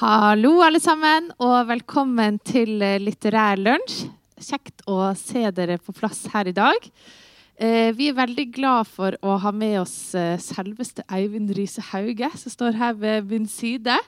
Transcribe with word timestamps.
Hallo, 0.00 0.60
alle 0.62 0.78
sammen, 0.78 1.32
og 1.42 1.66
velkommen 1.66 2.36
til 2.46 2.78
eh, 2.86 3.00
Litterær 3.02 3.58
lunsj. 3.58 4.04
Kjekt 4.40 4.84
å 4.86 5.10
se 5.18 5.42
dere 5.56 5.80
på 5.82 5.90
plass 5.96 6.22
her 6.30 6.46
i 6.46 6.54
dag. 6.54 6.86
Eh, 7.58 7.90
vi 7.98 8.06
er 8.08 8.16
veldig 8.20 8.46
glad 8.54 8.86
for 8.86 9.18
å 9.26 9.34
ha 9.42 9.50
med 9.50 9.80
oss 9.82 10.14
eh, 10.14 10.38
selveste 10.38 11.02
Eivind 11.10 11.50
Riise 11.58 11.82
Hauge, 11.90 12.30
som 12.38 12.54
står 12.54 12.78
her 12.78 12.94
ved 13.02 13.26
min 13.32 13.50
side. 13.50 13.98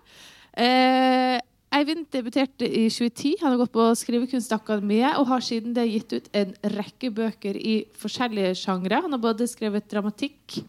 Eivind 1.72 2.06
debuterte 2.14 2.68
i 2.68 2.86
2010. 2.92 3.42
Han 3.42 3.56
har 3.56 3.62
gått 3.64 3.74
på 3.74 3.90
Skrivekunstakademiet 4.04 5.18
og 5.18 5.32
har 5.34 5.42
siden 5.42 5.74
det 5.74 5.88
gitt 5.90 6.14
ut 6.14 6.34
en 6.36 6.54
rekke 6.78 7.10
bøker 7.10 7.58
i 7.58 7.80
forskjellige 7.98 8.54
sjangre. 8.62 9.02
Han 9.02 9.16
har 9.16 9.26
både 9.26 9.50
skrevet 9.50 9.90
dramatikk, 9.90 10.62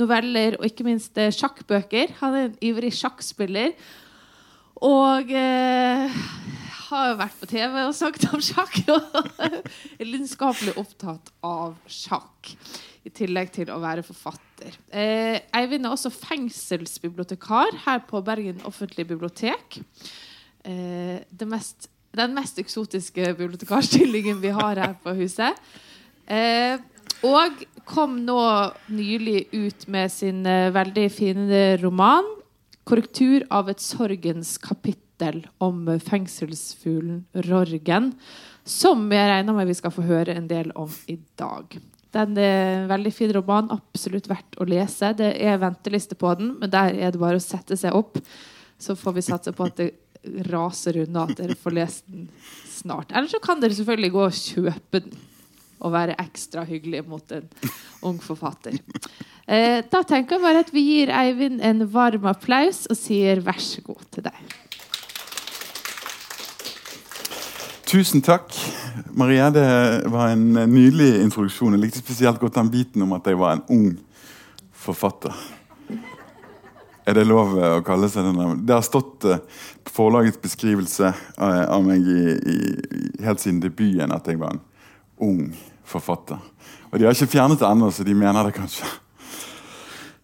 noveller 0.00 0.58
og 0.58 0.66
ikke 0.68 0.86
minst 0.86 1.16
eh, 1.20 1.32
sjakkbøker. 1.34 2.16
Han 2.20 2.36
er 2.36 2.48
en 2.50 2.58
ivrig 2.64 2.92
sjakkspiller. 2.96 3.72
Og 4.84 5.30
eh, 5.32 6.20
har 6.86 7.08
jo 7.10 7.16
vært 7.18 7.38
på 7.40 7.48
TV 7.50 7.78
og 7.82 7.94
snakket 7.96 8.28
om 8.36 8.42
sjakk. 8.44 8.76
Og 8.92 9.40
er 9.96 10.04
lidenskapelig 10.04 10.76
opptatt 10.80 11.32
av 11.46 11.74
sjakk. 11.90 12.52
I 13.06 13.12
tillegg 13.14 13.52
til 13.54 13.70
å 13.70 13.78
være 13.82 14.04
forfatter. 14.06 14.76
Eh, 14.90 15.38
Eivind 15.54 15.86
er 15.86 15.94
også 15.94 16.10
fengselsbibliotekar 16.10 17.78
her 17.84 18.00
på 18.08 18.20
Bergen 18.26 18.64
offentlige 18.66 19.12
bibliotek. 19.12 19.78
Eh, 20.66 21.22
mest, 21.46 21.88
den 22.16 22.34
mest 22.34 22.58
eksotiske 22.58 23.30
bibliotekarstillingen 23.38 24.42
vi 24.42 24.50
har 24.54 24.82
her 24.82 24.96
på 25.02 25.14
huset. 25.20 25.54
Eh, 26.26 26.82
og 27.24 27.62
kom 27.86 28.18
nå 28.26 28.40
nylig 28.92 29.46
ut 29.54 29.86
med 29.92 30.12
sin 30.12 30.44
eh, 30.46 30.72
veldig 30.74 31.06
fine 31.14 31.62
roman 31.82 32.36
korrektur 32.86 33.46
av 33.50 33.70
et 33.70 33.82
sorgens 33.82 34.56
kapittel 34.62 35.42
om 35.62 35.88
fengselsfuglen 36.06 37.24
Rorgen, 37.48 38.12
som 38.66 39.06
jeg 39.10 39.30
regner 39.30 39.56
med 39.56 39.70
vi 39.70 39.76
skal 39.78 39.94
få 39.94 40.04
høre 40.06 40.36
en 40.36 40.48
del 40.50 40.70
om 40.78 40.90
i 41.10 41.18
dag. 41.38 41.78
Den 42.14 42.38
er 42.38 42.82
en 42.82 42.90
veldig 42.90 43.12
fin 43.12 43.32
roman, 43.34 43.72
absolutt 43.74 44.28
verdt 44.30 44.58
å 44.62 44.66
lese. 44.68 45.10
Det 45.18 45.32
er 45.42 45.58
venteliste 45.60 46.16
på 46.18 46.30
den, 46.38 46.54
men 46.60 46.72
der 46.72 46.94
er 46.94 47.12
det 47.12 47.20
bare 47.20 47.40
å 47.40 47.42
sette 47.42 47.76
seg 47.78 47.96
opp. 47.96 48.20
Så 48.78 48.94
får 48.96 49.16
vi 49.16 49.26
satse 49.26 49.52
på 49.56 49.66
at 49.66 49.80
det 49.80 49.90
raser 50.48 51.02
unna, 51.02 51.26
at 51.26 51.38
dere 51.38 51.58
får 51.58 51.74
lest 51.76 52.06
den 52.06 52.28
snart. 52.70 53.10
Eller 53.12 53.30
så 53.30 53.42
kan 53.42 53.60
dere 53.62 53.76
selvfølgelig 53.76 54.14
gå 54.14 54.24
og 54.28 54.38
kjøpe 54.38 55.02
den 55.02 55.25
og 55.80 55.92
være 55.94 56.16
ekstra 56.22 56.64
hyggelig 56.68 57.04
mot 57.08 57.32
en 57.36 57.48
ung 58.06 58.20
forfatter. 58.22 58.78
Eh, 59.46 59.84
da 59.86 60.02
tenker 60.02 60.36
jeg 60.36 60.42
bare 60.42 60.62
at 60.64 60.72
vi 60.74 60.82
gir 60.82 61.12
Eivind 61.14 61.60
en 61.62 61.84
varm 61.92 62.24
applaus 62.26 62.84
og 62.90 62.98
sier 62.98 63.38
vær 63.46 63.60
så 63.62 63.84
god 63.86 64.06
til 64.16 64.26
deg. 64.26 64.54
Tusen 67.86 68.24
takk, 68.26 68.50
Maria. 69.14 69.46
Det 69.54 69.66
var 70.10 70.32
en 70.34 70.48
nydelig 70.72 71.20
introduksjon. 71.22 71.76
Jeg 71.76 71.84
likte 71.84 72.02
spesielt 72.02 72.42
godt 72.42 72.58
den 72.58 72.72
biten 72.72 73.06
om 73.06 73.14
at 73.14 73.30
jeg 73.30 73.38
var 73.38 73.54
en 73.54 73.62
ung 73.70 73.92
forfatter. 74.74 75.30
Er 77.06 77.14
det 77.14 77.28
lov 77.30 77.54
å 77.54 77.84
kalle 77.86 78.10
seg 78.10 78.26
den? 78.26 78.64
Det 78.66 78.74
har 78.74 78.82
stått 78.82 79.22
på 79.22 79.94
forlagets 79.94 80.40
beskrivelse 80.42 81.12
uh, 81.38 81.64
av 81.70 81.84
meg 81.86 82.02
i, 82.02 82.34
i, 82.34 82.56
helt 83.22 83.42
siden 83.42 83.62
debuten 83.62 84.10
at 84.10 84.26
jeg 84.26 84.40
var 84.42 84.56
en 84.56 84.64
ung 85.22 85.48
forfatter. 85.86 86.38
Og 86.90 86.98
de 86.98 87.06
har 87.06 87.14
ikke 87.14 87.34
fjernet 87.36 87.60
det 87.60 87.68
ennå, 87.68 87.90
så 87.90 88.04
de 88.06 88.14
mener 88.16 88.46
det 88.46 88.56
kanskje. 88.56 88.88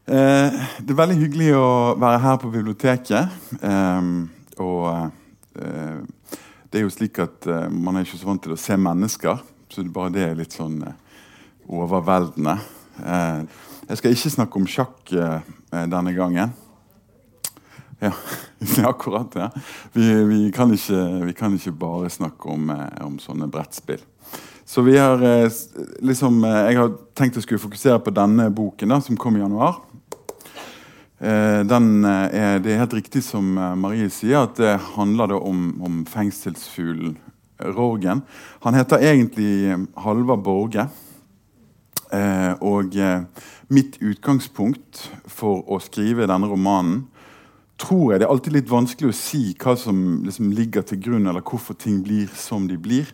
Eh, 0.07 0.63
det 0.83 0.93
er 0.93 0.99
veldig 0.99 1.19
hyggelig 1.21 1.53
å 1.57 1.69
være 2.01 2.23
her 2.25 2.41
på 2.43 2.51
biblioteket. 2.53 3.37
Eh, 3.63 4.11
og 4.63 4.89
eh, 5.57 6.01
det 6.73 6.81
er 6.81 6.87
jo 6.87 6.93
slik 6.93 7.19
at 7.21 7.47
eh, 7.53 7.69
man 7.69 7.99
er 7.99 8.07
ikke 8.07 8.17
så 8.17 8.31
vant 8.31 8.41
til 8.41 8.55
å 8.55 8.61
se 8.61 8.79
mennesker, 8.81 9.41
så 9.69 9.83
det 9.85 9.93
bare 9.93 10.13
det 10.15 10.23
er 10.25 10.39
litt 10.39 10.55
sånn 10.57 10.79
eh, 10.89 11.27
overveldende. 11.69 12.55
Eh, 13.05 13.43
jeg 13.91 14.01
skal 14.01 14.15
ikke 14.17 14.33
snakke 14.33 14.57
om 14.57 14.69
sjakk 14.71 15.11
denne 15.13 16.13
gangen. 16.17 16.55
Ja, 18.01 18.13
akkurat. 18.89 19.37
ja. 19.37 19.51
Vi, 19.93 20.07
vi, 20.31 20.39
kan 20.55 20.73
ikke, 20.73 21.03
vi, 21.27 21.35
kan 21.37 21.59
ikke, 21.59 21.75
bare 21.77 22.09
snakke 22.15 22.55
om, 22.55 22.73
om 23.05 23.19
sånne 23.21 23.51
brettspill. 23.53 24.01
Så 24.73 24.83
vi 24.83 24.95
har 24.97 25.21
liksom, 26.01 26.45
Jeg 26.45 26.77
har 26.79 26.95
tenkt 27.13 27.37
å 27.37 27.43
skulle 27.45 27.61
fokusere 27.61 27.99
på 28.01 28.13
denne 28.17 28.47
boken 28.49 28.95
da, 28.95 29.03
som 29.05 29.19
kom 29.21 29.37
i 29.37 29.43
januar. 29.43 29.83
Eh, 31.21 31.61
den 31.69 32.07
eh, 32.09 32.33
er, 32.33 32.63
det 32.65 32.73
er 32.73 32.81
helt 32.81 32.97
riktig 32.97 33.21
som 33.27 33.53
eh, 33.53 33.75
Marie 33.77 34.09
sier, 34.09 34.47
at 34.47 34.57
det 34.57 34.73
handler 34.95 35.37
om, 35.37 35.75
om 35.85 36.01
fengselsfuglen 36.09 37.19
Rorgen. 37.77 38.25
Han 38.65 38.75
heter 38.75 39.05
egentlig 39.13 39.77
Halvard 40.01 40.41
Borge. 40.43 40.89
og 42.61 42.97
mitt 43.73 43.95
utgangspunkt 44.01 45.07
for 45.31 45.63
å 45.69 45.79
skrive 45.81 46.27
denne 46.29 46.49
romanen 46.51 47.07
tror 47.81 48.13
jeg 48.13 48.21
Det 48.21 48.27
er 48.27 48.33
alltid 48.35 48.57
litt 48.57 48.69
vanskelig 48.73 49.09
å 49.09 49.17
si 49.17 49.45
hva 49.63 49.77
som 49.79 50.21
liksom 50.27 50.51
ligger 50.53 50.83
til 50.83 51.01
grunn, 51.01 51.27
eller 51.27 51.41
hvorfor 51.41 51.79
ting 51.79 52.03
blir 52.05 52.29
som 52.37 52.67
de 52.69 52.77
blir. 52.77 53.09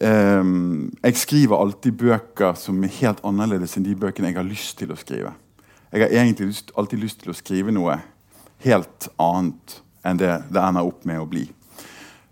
Jeg 0.00 1.18
skriver 1.20 1.60
alltid 1.60 1.98
bøker 2.00 2.54
som 2.56 2.78
er 2.80 2.94
helt 2.96 3.18
annerledes 3.28 3.76
enn 3.76 3.84
de 3.84 3.92
bøkene 3.98 4.30
jeg 4.30 4.38
har 4.38 4.46
lyst 4.48 4.78
til 4.80 4.94
å 4.94 4.96
skrive. 4.96 5.34
Jeg 5.92 6.06
har 6.06 6.14
egentlig 6.16 6.46
lyst, 6.48 6.72
alltid 6.80 7.02
lyst 7.02 7.20
til 7.20 7.32
å 7.34 7.36
skrive 7.36 7.74
noe 7.74 7.98
helt 8.64 9.08
annet 9.20 9.82
enn 10.02 10.20
det 10.22 10.30
det 10.48 10.62
ender 10.62 10.88
opp 10.88 11.04
med 11.04 11.20
å 11.20 11.28
bli. 11.28 11.44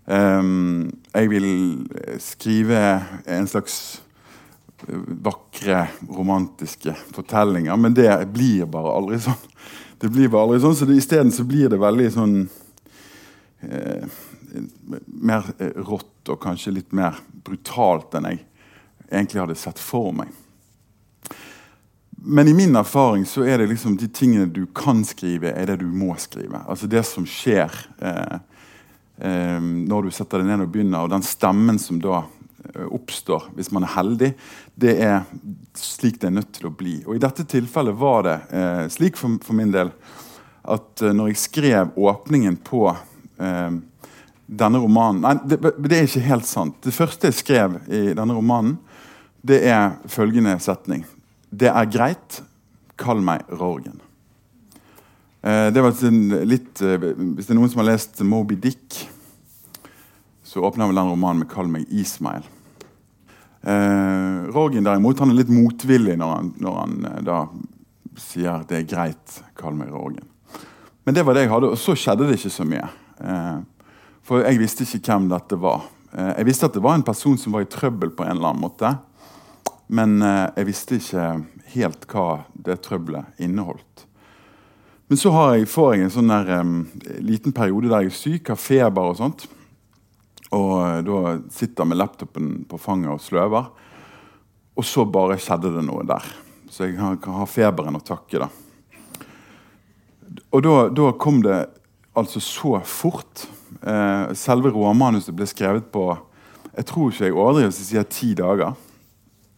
Um, 0.09 0.89
jeg 1.13 1.29
vil 1.29 1.51
skrive 2.19 2.79
en 3.29 3.45
slags 3.47 4.01
vakre, 5.21 5.85
romantiske 6.09 6.95
fortellinger, 7.13 7.77
men 7.77 7.93
det 7.93 8.09
blir 8.33 8.65
bare 8.65 8.95
aldri 8.97 9.21
sånn. 9.21 9.37
Det 10.01 10.09
blir 10.09 10.31
bare 10.33 10.47
aldri 10.47 10.61
sånn, 10.63 10.75
så 10.79 10.87
Isteden 10.89 11.31
blir 11.45 11.69
det 11.69 11.77
veldig 11.77 12.07
sånn 12.15 12.35
eh, 13.61 14.21
Mer 15.05 15.47
rått 15.87 16.29
og 16.31 16.39
kanskje 16.43 16.75
litt 16.75 16.95
mer 16.95 17.17
brutalt 17.45 18.13
enn 18.17 18.29
jeg 18.29 18.41
egentlig 19.11 19.43
hadde 19.43 19.59
sett 19.59 19.79
for 19.81 20.11
meg. 20.15 20.31
Men 22.23 22.47
i 22.47 22.53
min 22.53 22.75
erfaring 22.75 23.25
så 23.25 23.43
er 23.43 23.57
det 23.57 23.71
liksom 23.71 23.95
de 23.97 24.07
tingene 24.07 24.45
du 24.45 24.65
kan 24.77 25.01
skrive, 25.05 25.55
er 25.57 25.71
det 25.71 25.79
du 25.81 25.87
må 25.89 26.13
skrive. 26.21 26.61
Altså 26.69 26.87
det 26.87 27.01
som 27.09 27.25
skjer 27.25 27.73
eh, 27.97 28.35
eh, 29.17 29.57
når 29.57 30.05
du 30.05 30.13
setter 30.13 30.41
deg 30.41 30.51
ned 30.51 30.67
og 30.67 30.69
begynner, 30.69 31.01
og 31.01 31.15
den 31.15 31.25
stemmen 31.25 31.81
som 31.81 31.97
da 32.03 32.21
eh, 32.21 32.85
oppstår 32.85 33.49
hvis 33.57 33.71
man 33.73 33.87
er 33.87 33.95
heldig, 33.95 34.31
det 34.77 34.95
er 35.01 35.23
slik 35.77 36.21
det 36.21 36.29
er 36.29 36.37
nødt 36.37 36.53
til 36.59 36.69
å 36.69 36.75
bli. 36.77 36.99
Og 37.07 37.17
I 37.17 37.23
dette 37.25 37.47
tilfellet 37.49 37.97
var 37.97 38.27
det 38.29 38.37
eh, 38.53 38.85
slik 38.93 39.17
for, 39.17 39.41
for, 39.41 39.57
min 39.57 39.73
del 39.73 39.89
at 40.61 41.01
eh, 41.01 41.17
når 41.17 41.33
jeg 41.33 41.41
skrev 41.47 41.97
åpningen 41.97 42.61
på 42.69 42.85
eh, 42.91 43.81
denne 44.51 44.81
romanen 44.83 45.23
Nei, 45.23 45.33
det, 45.47 45.59
det 45.79 45.97
er 45.97 46.07
ikke 46.07 46.27
helt 46.27 46.47
sant. 46.49 46.77
Det 46.83 46.93
første 46.95 47.29
jeg 47.29 47.39
skrev 47.39 47.79
i 47.87 48.11
denne 48.17 48.35
romanen, 48.35 48.77
det 49.41 49.61
er 49.71 49.95
følgende 50.11 50.57
setning. 50.61 51.05
Det 51.49 51.71
er 51.71 51.89
greit. 51.89 52.41
Kall 53.01 53.23
meg 53.25 53.47
Rorgen. 53.49 53.97
Eh, 55.41 55.71
det 55.73 55.81
var 55.81 55.95
litt, 56.45 56.81
eh, 56.85 57.01
Hvis 57.01 57.47
det 57.47 57.55
er 57.55 57.57
noen 57.57 57.71
som 57.71 57.81
har 57.81 57.89
lest 57.93 58.21
Moby 58.21 58.59
Dick, 58.61 58.99
så 60.45 60.61
åpner 60.67 60.91
vel 60.91 60.99
den 60.99 61.09
romanen 61.09 61.39
med 61.39 61.49
'Kall 61.49 61.67
meg 61.71 61.87
Ismail'. 61.89 62.43
Eh, 63.63 64.51
Rorgen 64.51 64.83
derimot, 64.83 65.19
han 65.19 65.29
er 65.29 65.37
litt 65.37 65.53
motvillig 65.53 66.17
når 66.17 66.35
han, 66.35 66.53
når 66.59 66.79
han 66.79 67.05
eh, 67.05 67.21
da 67.23 67.47
sier 68.17 68.65
'det 68.67 68.77
er 68.77 68.89
greit, 68.89 69.41
kall 69.55 69.73
meg 69.73 69.89
Rorgen'. 69.89 70.27
Men 71.05 71.15
det 71.15 71.25
var 71.25 71.33
det 71.33 71.45
jeg 71.45 71.53
hadde, 71.53 71.71
og 71.71 71.77
så 71.77 71.95
skjedde 71.95 72.27
det 72.27 72.37
ikke 72.37 72.53
så 72.53 72.65
mye. 72.67 72.89
Eh, 73.21 73.59
for 74.25 74.45
jeg 74.45 74.59
visste 74.61 74.85
ikke 74.85 75.13
hvem 75.13 75.29
dette 75.31 75.57
var. 75.61 75.87
Eh, 76.13 76.33
jeg 76.39 76.47
visste 76.49 76.67
at 76.69 76.75
det 76.77 76.83
var 76.83 76.97
en 76.97 77.07
person 77.07 77.37
som 77.39 77.55
var 77.55 77.65
i 77.65 77.71
trøbbel 77.71 78.13
på 78.15 78.25
en 78.25 78.35
eller 78.35 78.51
annen 78.51 78.63
måte. 78.63 78.93
Men 79.91 80.21
eh, 80.23 80.47
jeg 80.59 80.69
visste 80.69 80.99
ikke 80.99 81.25
helt 81.73 82.07
hva 82.11 82.27
det 82.53 82.79
trøbbelet 82.85 83.41
inneholdt. 83.43 84.05
Men 85.11 85.19
så 85.19 85.31
jeg, 85.57 85.67
får 85.67 85.89
jeg 85.91 86.05
en 86.05 86.13
sånn 86.13 86.31
der, 86.31 86.49
um, 86.63 86.75
liten 87.19 87.51
periode 87.51 87.89
der 87.91 88.05
jeg 88.05 88.13
er 88.13 88.15
syk, 88.15 88.51
har 88.53 88.59
feber 88.59 89.09
og 89.09 89.17
sånt. 89.19 89.43
Og 90.55 90.69
uh, 90.79 91.01
da 91.03 91.33
sitter 91.51 91.83
jeg 91.83 91.91
med 91.91 91.99
laptopen 91.99 92.53
på 92.63 92.79
fanget 92.79 93.11
og 93.11 93.19
sløver. 93.19 93.67
Og 94.79 94.87
så 94.87 95.03
bare 95.03 95.35
skjedde 95.35 95.73
det 95.75 95.83
noe 95.83 96.05
der. 96.07 96.29
Så 96.71 96.87
jeg 96.87 96.95
kan, 96.95 97.19
kan 97.19 97.41
ha 97.41 97.47
feberen 97.49 97.99
å 97.99 98.03
takke, 98.07 98.45
da. 98.45 98.47
Og 100.55 100.63
da, 100.63 100.75
da, 100.95 101.09
kom 101.19 101.41
det 101.43 101.59
altså 102.15 102.39
så 102.43 102.77
fort. 102.87 103.43
Eh, 103.81 104.33
selve 104.37 104.69
råmanuset 104.69 105.33
ble 105.35 105.47
skrevet 105.49 105.87
på 105.93 106.11
jeg 106.71 106.87
tror 106.87 107.11
ikke 107.11 107.27
jeg 107.27 107.35
overdriver 107.35 107.71
hvis 107.71 107.79
jeg 107.81 107.89
sier 107.89 108.07
ti 108.07 108.33
dager. 108.37 108.75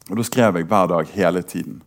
Og 0.10 0.18
Da 0.18 0.24
skrev 0.25 0.58
jeg 0.58 0.68
hver 0.68 0.88
dag 0.88 1.08
hele 1.14 1.42
tiden. 1.42 1.81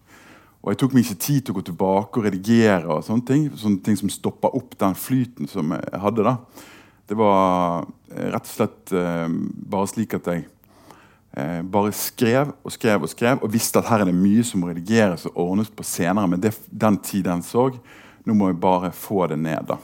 Og 0.63 0.73
jeg 0.73 0.79
tok 0.79 0.95
meg 0.95 1.05
ikke 1.05 1.23
tid 1.23 1.41
til 1.43 1.55
å 1.55 1.59
gå 1.59 1.65
tilbake 1.67 2.19
og 2.21 2.27
redigere. 2.27 2.87
og 2.87 3.05
Sånne 3.05 3.27
ting 3.27 3.51
sånne 3.55 3.83
ting 3.83 3.97
som 3.97 4.11
stoppa 4.11 4.49
opp 4.49 4.79
den 4.79 4.95
flyten 4.95 5.49
som 5.49 5.71
jeg 5.71 6.01
hadde. 6.01 6.23
da. 6.23 6.37
Det 7.07 7.15
var 7.15 7.87
eh, 8.11 8.31
rett 8.33 8.47
og 8.47 8.55
slett 8.55 8.93
eh, 8.93 9.29
bare 9.71 9.87
slik 9.87 10.15
at 10.15 10.27
jeg 10.27 10.47
eh, 11.37 11.63
bare 11.63 11.93
skrev 11.93 12.51
og 12.65 12.73
skrev 12.73 13.03
og 13.03 13.11
skrev 13.11 13.43
og 13.43 13.53
visste 13.53 13.79
at 13.79 13.87
her 13.91 14.03
er 14.03 14.11
det 14.11 14.15
mye 14.15 14.43
som 14.43 14.61
må 14.61 14.73
redigeres 14.73 15.27
og 15.27 15.39
ordnes 15.39 15.71
på 15.71 15.87
senere. 15.87 16.27
Men 16.27 16.41
det, 16.43 16.55
den 16.71 16.99
tid 16.99 17.27
den 17.27 17.43
så, 17.47 17.69
nå 18.27 18.35
må 18.35 18.51
jeg 18.51 18.61
bare 18.63 18.91
få 18.95 19.27
det 19.27 19.39
ned. 19.39 19.67
da. 19.67 19.79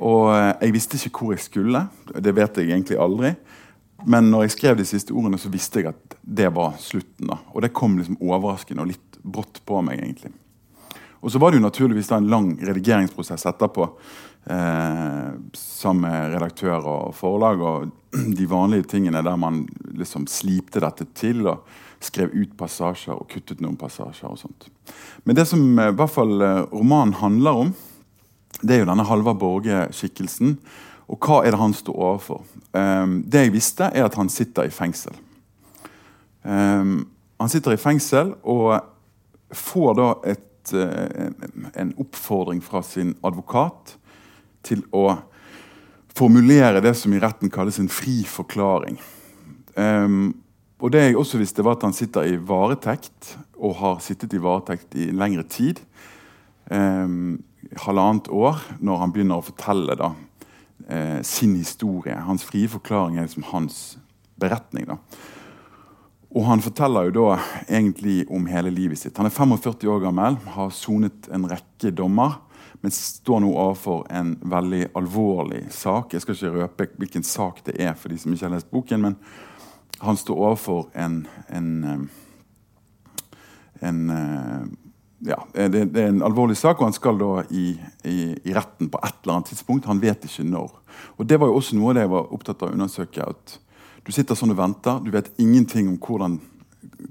Og 0.00 0.30
eh, 0.34 0.52
jeg 0.66 0.76
visste 0.76 1.00
ikke 1.00 1.24
hvor 1.24 1.36
jeg 1.36 1.44
skulle. 1.44 1.86
Det 2.10 2.34
vet 2.36 2.60
jeg 2.60 2.70
egentlig 2.70 3.00
aldri. 3.00 3.34
Men 4.08 4.30
når 4.32 4.46
jeg 4.46 4.56
skrev 4.56 4.78
de 4.78 4.88
siste 4.88 5.12
ordene, 5.12 5.38
så 5.40 5.52
visste 5.52 5.82
jeg 5.82 5.92
at 5.92 6.16
det 6.22 6.48
var 6.56 6.78
slutten. 6.80 7.28
da. 7.28 7.40
Og 7.52 7.62
det 7.64 7.74
kom 7.76 7.98
liksom 7.98 8.20
overraskende 8.20 8.84
og 8.84 8.92
litt 8.94 9.20
brått 9.20 9.60
på 9.68 9.82
meg, 9.84 10.00
egentlig. 10.00 10.32
Og 11.20 11.32
så 11.32 11.40
var 11.40 11.52
det 11.52 11.60
jo 11.60 11.66
naturligvis 11.66 12.08
da 12.08 12.16
en 12.16 12.30
lang 12.32 12.54
redigeringsprosess 12.64 13.44
etterpå. 13.50 13.90
Eh, 14.48 15.32
sammen 15.52 16.06
med 16.06 16.32
redaktør 16.32 16.86
og 16.88 17.14
forlag 17.14 17.60
og 17.60 17.90
de 18.38 18.46
vanlige 18.48 18.88
tingene 18.94 19.20
der 19.24 19.36
man 19.36 19.66
liksom 19.92 20.24
slipte 20.32 20.80
dette 20.80 21.04
til 21.12 21.44
og 21.44 21.66
skrev 22.00 22.32
ut 22.32 22.54
passasjer 22.56 23.12
og 23.12 23.28
kuttet 23.28 23.60
noen 23.60 23.76
passasjer. 23.76 24.30
og 24.32 24.40
sånt. 24.40 24.70
Men 25.28 25.36
det 25.36 25.44
som 25.50 25.60
eh, 25.76 25.92
i 25.92 25.96
hvert 25.98 26.14
fall 26.14 26.40
eh, 26.40 26.64
romanen 26.72 27.18
handler 27.20 27.64
om, 27.66 27.74
det 28.60 28.76
er 28.76 28.82
jo 28.82 28.90
denne 28.90 29.06
Halvard 29.08 29.38
Borge-skikkelsen. 29.40 30.58
Og 31.10 31.18
hva 31.24 31.40
er 31.42 31.54
det 31.54 31.60
han 31.60 31.74
står 31.74 31.96
overfor? 31.96 32.44
Um, 32.74 33.20
det 33.26 33.46
jeg 33.46 33.54
visste, 33.54 33.88
er 33.90 34.06
at 34.06 34.18
han 34.18 34.30
sitter 34.30 34.68
i 34.68 34.74
fengsel. 34.74 35.16
Um, 36.44 37.08
han 37.40 37.50
sitter 37.50 37.74
i 37.74 37.80
fengsel, 37.80 38.34
og 38.42 38.78
får 39.56 39.96
da 39.98 40.10
et, 40.34 40.74
uh, 40.76 41.64
en 41.74 41.94
oppfordring 41.98 42.62
fra 42.62 42.84
sin 42.86 43.16
advokat 43.26 43.96
til 44.66 44.84
å 44.94 45.16
formulere 46.16 46.82
det 46.84 46.94
som 46.98 47.12
i 47.14 47.20
retten 47.22 47.50
kalles 47.50 47.80
en 47.80 47.90
fri 47.90 48.20
forklaring. 48.28 49.00
Um, 49.74 50.34
og 50.80 50.92
det 50.94 51.02
jeg 51.04 51.18
også 51.18 51.40
visste 51.40 51.64
var 51.64 51.76
at 51.76 51.84
Han 51.84 51.96
sitter 51.96 52.28
i 52.28 52.36
varetekt, 52.36 53.36
og 53.60 53.76
har 53.82 54.00
sittet 54.00 54.32
i 54.32 54.40
varetekt 54.40 54.94
i 54.96 55.10
lengre 55.12 55.44
tid. 55.44 55.80
Um, 56.70 57.42
halvannet 57.84 58.28
år, 58.32 58.60
når 58.80 59.02
han 59.02 59.12
begynner 59.14 59.40
å 59.40 59.44
fortelle 59.44 59.96
da, 59.98 60.12
eh, 60.88 61.20
sin 61.22 61.56
historie. 61.56 62.16
Hans 62.16 62.44
frie 62.44 62.68
forklaring 62.68 63.18
er 63.18 63.28
liksom 63.28 63.48
hans 63.52 63.98
beretning. 64.40 64.86
da. 64.86 64.96
Og 66.30 66.44
han 66.46 66.62
forteller 66.62 67.08
jo 67.08 67.16
da 67.16 67.38
egentlig 67.66 68.24
om 68.30 68.46
hele 68.46 68.70
livet 68.70 68.98
sitt. 68.98 69.16
Han 69.16 69.26
er 69.26 69.34
45 69.34 69.88
år 69.90 70.00
gammel, 70.04 70.36
har 70.54 70.70
sonet 70.70 71.28
en 71.32 71.48
rekke 71.50 71.90
dommer, 71.90 72.38
men 72.80 72.94
står 72.94 73.40
nå 73.42 73.50
overfor 73.50 74.06
en 74.10 74.36
veldig 74.40 74.92
alvorlig 74.96 75.64
sak. 75.74 76.14
Jeg 76.14 76.22
skal 76.22 76.34
ikke 76.34 76.52
røpe 76.54 76.86
hvilken 77.02 77.26
sak 77.26 77.64
det 77.66 77.80
er 77.82 77.94
for 77.98 78.08
de 78.08 78.18
som 78.18 78.32
ikke 78.32 78.46
har 78.46 78.54
lest 78.54 78.70
boken, 78.70 79.00
men 79.00 79.16
han 80.00 80.16
står 80.16 80.38
overfor 80.38 80.86
en, 80.94 81.26
en, 81.50 82.08
en 83.82 84.00
ja, 85.20 85.38
det, 85.52 85.84
det, 85.92 86.00
er 86.00 86.12
en 86.14 86.22
alvorlig 86.24 86.56
sak, 86.56 86.80
og 86.80 86.88
han 86.88 86.96
skal 86.96 87.18
da 87.20 87.42
i, 87.52 87.74
i, 88.08 88.18
i, 88.40 88.54
retten 88.56 88.88
på 88.92 89.00
et 89.04 89.18
eller 89.22 89.36
annet 89.36 89.50
tidspunkt. 89.52 89.88
Han 89.90 90.00
vet 90.00 90.24
ikke 90.24 90.46
når. 90.48 90.70
Og 91.18 91.26
Det 91.28 91.36
var 91.40 91.50
jo 91.50 91.58
også 91.58 91.76
noe 91.76 91.92
av 91.92 91.98
det 91.98 92.06
jeg 92.06 92.12
var 92.14 92.32
opptatt 92.36 92.62
av 92.64 92.70
å 92.70 92.78
undersøke. 92.78 93.26
at 93.26 93.58
du 94.04 94.12
sitter 94.14 94.38
sånn 94.38 94.54
og 94.54 94.60
venter. 94.60 95.02
Du 95.04 95.12
vet 95.12 95.28
ingenting 95.42 95.90
om 95.90 95.98
hvordan 96.00 96.38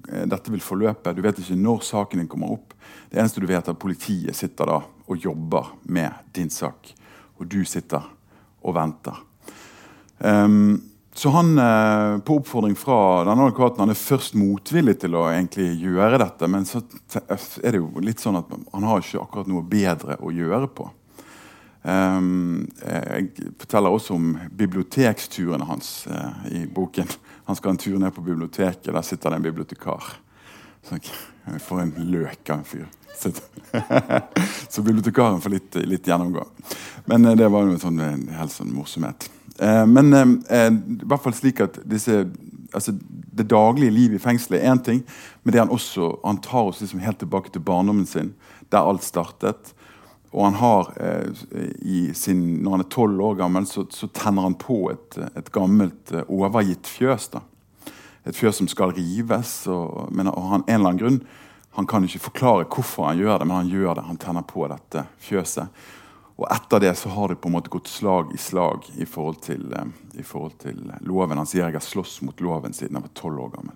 eh, 0.09 0.25
dette 0.29 0.51
vil 0.51 0.63
forløpe. 0.63 1.13
Du 1.13 1.21
vet 1.25 1.37
ikke 1.41 1.57
når 1.59 1.83
saken 1.85 2.23
din 2.23 2.31
kommer 2.31 2.55
opp. 2.57 2.73
Det 3.09 3.21
eneste 3.21 3.41
du 3.43 3.47
vet, 3.49 3.61
er 3.61 3.75
at 3.75 3.81
politiet 3.81 4.37
sitter 4.37 4.73
da 4.73 4.79
og 5.09 5.25
jobber 5.25 5.73
med 5.89 6.33
din 6.35 6.49
sak. 6.53 6.91
Og 7.37 7.47
du 7.49 7.61
sitter 7.65 8.03
og 8.65 8.75
venter. 8.75 9.21
Um, 10.19 10.81
så 11.13 11.29
han, 11.29 11.57
eh, 11.57 12.17
på 12.17 12.37
oppfordring 12.37 12.75
fra 12.75 13.25
denne 13.25 13.43
advokaten, 13.49 13.79
han 13.79 13.89
er 13.89 13.97
først 13.97 14.35
motvillig 14.37 14.99
til 15.01 15.17
å 15.17 15.25
egentlig 15.31 15.71
gjøre 15.81 16.19
dette. 16.21 16.47
Men 16.47 16.67
så 16.69 16.83
er 17.19 17.73
det 17.73 17.81
jo 17.81 18.03
litt 18.05 18.21
sånn 18.21 18.37
at 18.39 18.51
han 18.71 18.87
har 18.87 19.01
ikke 19.01 19.23
akkurat 19.23 19.49
noe 19.49 19.65
bedre 19.65 20.19
å 20.21 20.31
gjøre 20.33 20.69
på. 20.71 20.89
Um, 21.81 22.67
jeg 22.83 23.29
forteller 23.61 23.95
også 23.95 24.17
om 24.17 24.33
biblioteksturene 24.59 25.65
hans 25.65 26.05
uh, 26.11 26.43
i 26.51 26.65
boken. 26.67 27.07
Han 27.47 27.57
skal 27.57 27.71
ha 27.71 27.75
en 27.77 27.81
tur 27.81 27.97
ned 27.99 28.13
på 28.15 28.23
biblioteket. 28.23 28.91
Der 28.93 29.07
sitter 29.07 29.31
det 29.31 29.39
en 29.39 29.47
bibliotekar. 29.47 30.13
Så 30.85 30.99
For 31.63 31.81
en 31.81 31.95
løk 32.11 32.51
av 32.51 32.59
en 32.59 32.67
fyr. 32.67 32.85
Så 34.69 34.83
bibliotekaren 34.85 35.41
får 35.41 35.55
litt, 35.55 35.75
litt 35.89 36.07
gjennomgang. 36.07 36.51
Men 37.09 37.25
det 37.35 37.49
var 37.49 37.65
jo 37.65 37.79
sånn, 37.81 37.99
en 37.99 38.27
helt 38.37 38.53
sånn 38.53 38.71
morsomhet. 38.75 39.27
Uh, 39.59 39.85
men 39.89 40.13
i 40.15 41.03
hvert 41.03 41.23
fall 41.23 41.35
slik 41.35 41.59
at 41.63 41.81
disse, 41.83 42.21
altså, 42.73 42.93
det 43.39 43.49
daglige 43.51 43.91
livet 43.91 44.19
i 44.19 44.23
fengselet 44.23 44.61
er 44.61 44.71
én 44.71 44.83
ting, 44.83 45.01
men 45.43 45.53
det 45.53 45.61
han 45.61 45.73
også, 45.73 46.13
han 46.23 46.41
tar 46.43 46.71
oss 46.71 46.81
liksom 46.83 47.03
helt 47.03 47.19
tilbake 47.19 47.51
til 47.51 47.63
barndommen 47.63 48.07
sin, 48.07 48.33
der 48.71 48.87
alt 48.87 49.03
startet. 49.03 49.73
Og 50.31 50.45
han 50.45 50.53
har, 50.53 50.93
eh, 50.99 52.13
sin, 52.13 52.63
Når 52.63 52.71
han 52.71 52.79
er 52.79 52.89
tolv 52.89 53.21
år 53.21 53.35
gammel, 53.35 53.65
så, 53.65 53.85
så, 53.89 54.07
tenner 54.07 54.41
han 54.41 54.55
på 54.55 54.91
et, 54.91 55.17
et 55.35 55.51
gammelt 55.51 56.11
eh, 56.11 56.23
overgitt 56.29 56.87
fjøs. 56.87 57.29
da. 57.33 57.41
Et 58.25 58.35
fjøs 58.35 58.55
som 58.55 58.67
skal 58.67 58.93
rives. 58.93 59.67
Og, 59.67 60.11
men 60.11 60.27
og 60.27 60.49
han, 60.49 60.63
en 60.67 60.75
eller 60.75 60.89
annen 60.89 61.01
grunn, 61.01 61.21
han 61.71 61.87
kan 61.87 62.03
ikke 62.03 62.19
forklare 62.29 62.67
hvorfor 62.69 63.07
han 63.07 63.17
gjør 63.17 63.39
det, 63.39 63.47
men 63.47 63.57
han 63.57 63.73
gjør 63.73 63.95
det. 63.95 64.05
Han 64.05 64.17
tenner 64.17 64.45
på 64.45 64.67
dette 64.69 65.05
fjøset. 65.19 65.67
Og 66.39 66.47
etter 66.47 66.79
det 66.79 66.93
så 66.95 67.09
har 67.11 67.27
det 67.27 67.41
på 67.43 67.49
en 67.49 67.57
måte 67.57 67.71
gått 67.71 67.89
slag 67.91 68.31
i 68.31 68.39
slag 68.39 68.87
i 68.95 69.05
forhold 69.05 69.41
til, 69.43 69.73
eh, 69.75 69.91
i 70.19 70.23
forhold 70.23 70.55
til 70.63 70.79
loven. 71.01 71.37
Han 71.37 71.49
sier 71.49 71.67
jeg 71.67 71.75
har 71.75 71.83
slåss 71.83 72.21
mot 72.23 72.41
loven 72.41 72.73
siden 72.73 72.95
jeg 72.95 73.09
var 73.09 73.15
tolv 73.17 73.43
år 73.43 73.55
gammel. 73.57 73.75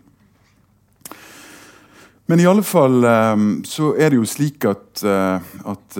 Men 2.25 2.39
i 2.39 2.45
alle 2.47 2.63
fall 2.63 3.03
um, 3.03 3.47
så 3.67 3.89
er 3.99 4.13
det 4.13 4.15
jo 4.15 4.23
slik 4.23 4.63
at, 4.63 5.01
uh, 5.03 5.43
at 5.67 5.97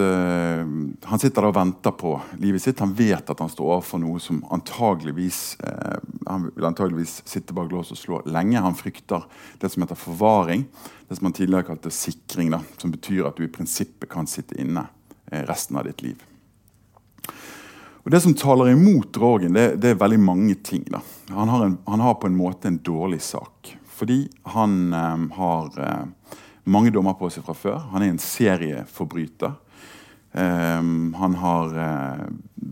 han 1.04 1.20
sitter 1.20 1.50
og 1.50 1.58
venter 1.58 1.92
på 2.00 2.14
livet 2.40 2.64
sitt. 2.64 2.80
Han 2.80 2.96
vet 2.96 3.28
at 3.28 3.44
han 3.44 3.52
står 3.52 3.74
overfor 3.74 4.00
noe 4.00 4.24
som 4.24 4.40
antageligvis 4.56 5.58
Han 5.60 6.48
vil 6.56 6.70
antageligvis 6.70 7.20
sitte 7.28 7.52
bak 7.54 7.68
lås 7.76 7.92
og 7.92 8.00
slå 8.00 8.22
lenge. 8.24 8.64
Han 8.64 8.80
frykter 8.80 9.28
det 9.60 9.74
som 9.74 9.84
heter 9.84 10.00
forvaring. 10.00 10.64
Det 11.10 11.20
som 11.20 11.28
han 11.28 11.36
tidligere 11.36 11.68
kalte 11.74 11.92
sikring. 11.92 12.56
Da, 12.56 12.64
som 12.80 12.96
betyr 12.96 13.28
at 13.28 13.36
du 13.36 13.44
i 13.44 13.52
prinsippet 13.52 14.08
kan 14.10 14.24
sitte 14.24 14.56
inne 14.56 14.88
resten 15.28 15.76
av 15.76 15.92
ditt 15.92 16.08
liv. 16.08 16.24
Og 18.04 18.12
Det 18.12 18.20
som 18.20 18.34
taler 18.36 18.74
imot 18.74 19.16
Rogen, 19.18 19.54
det, 19.56 19.78
det 19.80 19.94
er 19.94 20.00
veldig 20.02 20.20
mange 20.20 20.58
ting. 20.60 20.84
Han 21.32 21.48
har, 21.50 21.62
en, 21.64 21.78
han 21.88 22.02
har 22.04 22.18
på 22.20 22.28
en 22.28 22.36
måte 22.36 22.68
en 22.68 22.82
dårlig 22.84 23.22
sak. 23.24 23.78
Fordi 23.88 24.26
han 24.52 24.74
eh, 24.94 25.22
har 25.38 25.78
eh, 25.80 26.36
mange 26.68 26.92
dommer 26.92 27.16
på 27.16 27.30
seg 27.32 27.46
fra 27.48 27.56
før. 27.56 27.78
Han 27.94 28.04
er 28.04 28.12
en 28.12 28.20
serieforbryter. 28.20 29.54
Eh, 30.36 30.82
han 31.22 31.38
har 31.40 31.78
eh, 31.86 32.26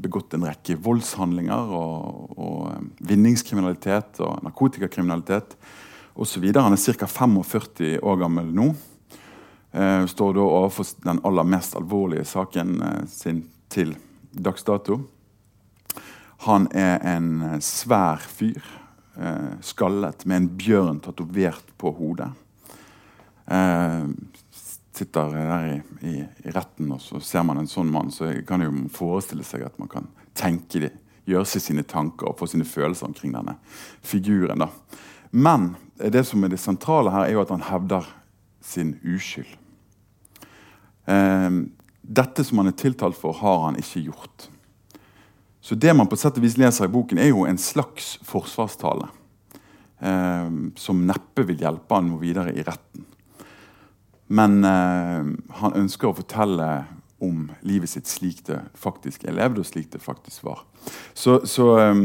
begått 0.04 0.36
en 0.36 0.44
rekke 0.50 0.76
voldshandlinger 0.84 1.72
og, 1.80 2.36
og 2.36 2.60
eh, 2.74 2.84
vinningskriminalitet 3.14 4.20
og 4.28 4.44
narkotikakriminalitet 4.50 5.56
osv. 6.12 6.50
Han 6.60 6.76
er 6.76 6.98
ca. 7.00 7.08
45 7.08 8.02
år 8.04 8.20
gammel 8.26 8.52
nå. 8.52 8.68
Eh, 9.72 10.04
står 10.12 10.36
da 10.36 10.44
overfor 10.60 10.92
den 11.08 11.24
aller 11.24 11.48
mest 11.56 11.80
alvorlige 11.80 12.28
saken 12.28 12.76
sin 13.08 13.46
til 13.72 13.96
dags 14.36 14.68
dato. 14.68 15.00
Han 16.42 16.66
er 16.74 16.98
en 17.06 17.62
svær 17.62 18.24
fyr 18.26 18.62
eh, 19.18 19.58
skallet 19.62 20.26
med 20.26 20.40
en 20.40 20.48
bjørn 20.58 21.02
tatovert 21.06 21.68
på 21.78 21.92
hodet. 21.94 22.32
Eh, 23.46 24.08
sitter 24.92 25.36
der 25.36 25.68
i, 25.68 25.76
i, 26.02 26.16
i, 26.22 26.54
retten, 26.54 26.90
og 26.96 27.02
så 27.02 27.22
ser 27.24 27.46
man 27.48 27.62
en 27.62 27.70
sånn 27.70 27.92
mann, 27.94 28.10
så 28.14 28.32
kan 28.48 28.64
jo 28.66 28.74
forestille 28.94 29.46
seg 29.46 29.68
at 29.68 29.78
man 29.82 29.92
kan 29.92 30.10
tenke 30.38 30.82
det, 30.82 30.92
gjøre 31.30 31.48
seg 31.48 31.64
sine 31.64 31.86
tanker 31.88 32.32
og 32.32 32.40
få 32.40 32.50
sine 32.50 32.66
følelser 32.66 33.08
omkring 33.12 33.36
denne 33.36 33.56
figuren. 34.02 34.66
da. 34.66 34.72
Men 35.32 35.76
det 35.96 36.26
som 36.28 36.44
er 36.44 36.52
det 36.52 36.60
sentrale 36.60 37.14
her, 37.14 37.28
er 37.28 37.38
jo 37.38 37.44
at 37.46 37.54
han 37.54 37.68
hevder 37.70 38.10
sin 38.66 38.96
uskyld. 39.06 39.54
Eh, 41.06 41.62
dette 42.02 42.44
som 42.44 42.64
han 42.64 42.74
er 42.74 42.78
tiltalt 42.82 43.20
for, 43.20 43.38
har 43.40 43.68
han 43.68 43.78
ikke 43.80 44.08
gjort. 44.10 44.50
Så 45.62 45.76
det 45.76 45.94
man 45.94 46.10
på 46.10 46.18
sett 46.18 46.40
og 46.40 46.46
vis 46.46 46.58
leser 46.58 46.90
i 46.90 46.92
boken, 46.92 47.20
er 47.22 47.30
jo 47.30 47.46
en 47.46 47.60
slags 47.62 48.16
forsvarstale. 48.26 49.08
Eh, 50.02 50.50
som 50.82 51.06
neppe 51.06 51.46
vil 51.46 51.62
hjelpe 51.62 51.98
han 51.98 52.10
noe 52.10 52.22
videre 52.24 52.54
i 52.56 52.66
retten. 52.66 53.06
Men 54.34 54.64
eh, 54.66 55.30
han 55.62 55.78
ønsker 55.84 56.10
å 56.10 56.18
fortelle 56.18 56.72
om 57.22 57.46
livet 57.68 57.92
sitt 57.92 58.10
slik 58.10 58.42
det 58.48 58.58
faktisk 58.80 59.28
er 59.28 59.36
levd, 59.38 59.62
og 59.62 59.68
slik 59.68 59.92
det 59.94 60.02
faktisk 60.02 60.48
var. 60.48 60.64
Så, 61.14 61.44
så 61.46 61.68
eh, 61.78 62.04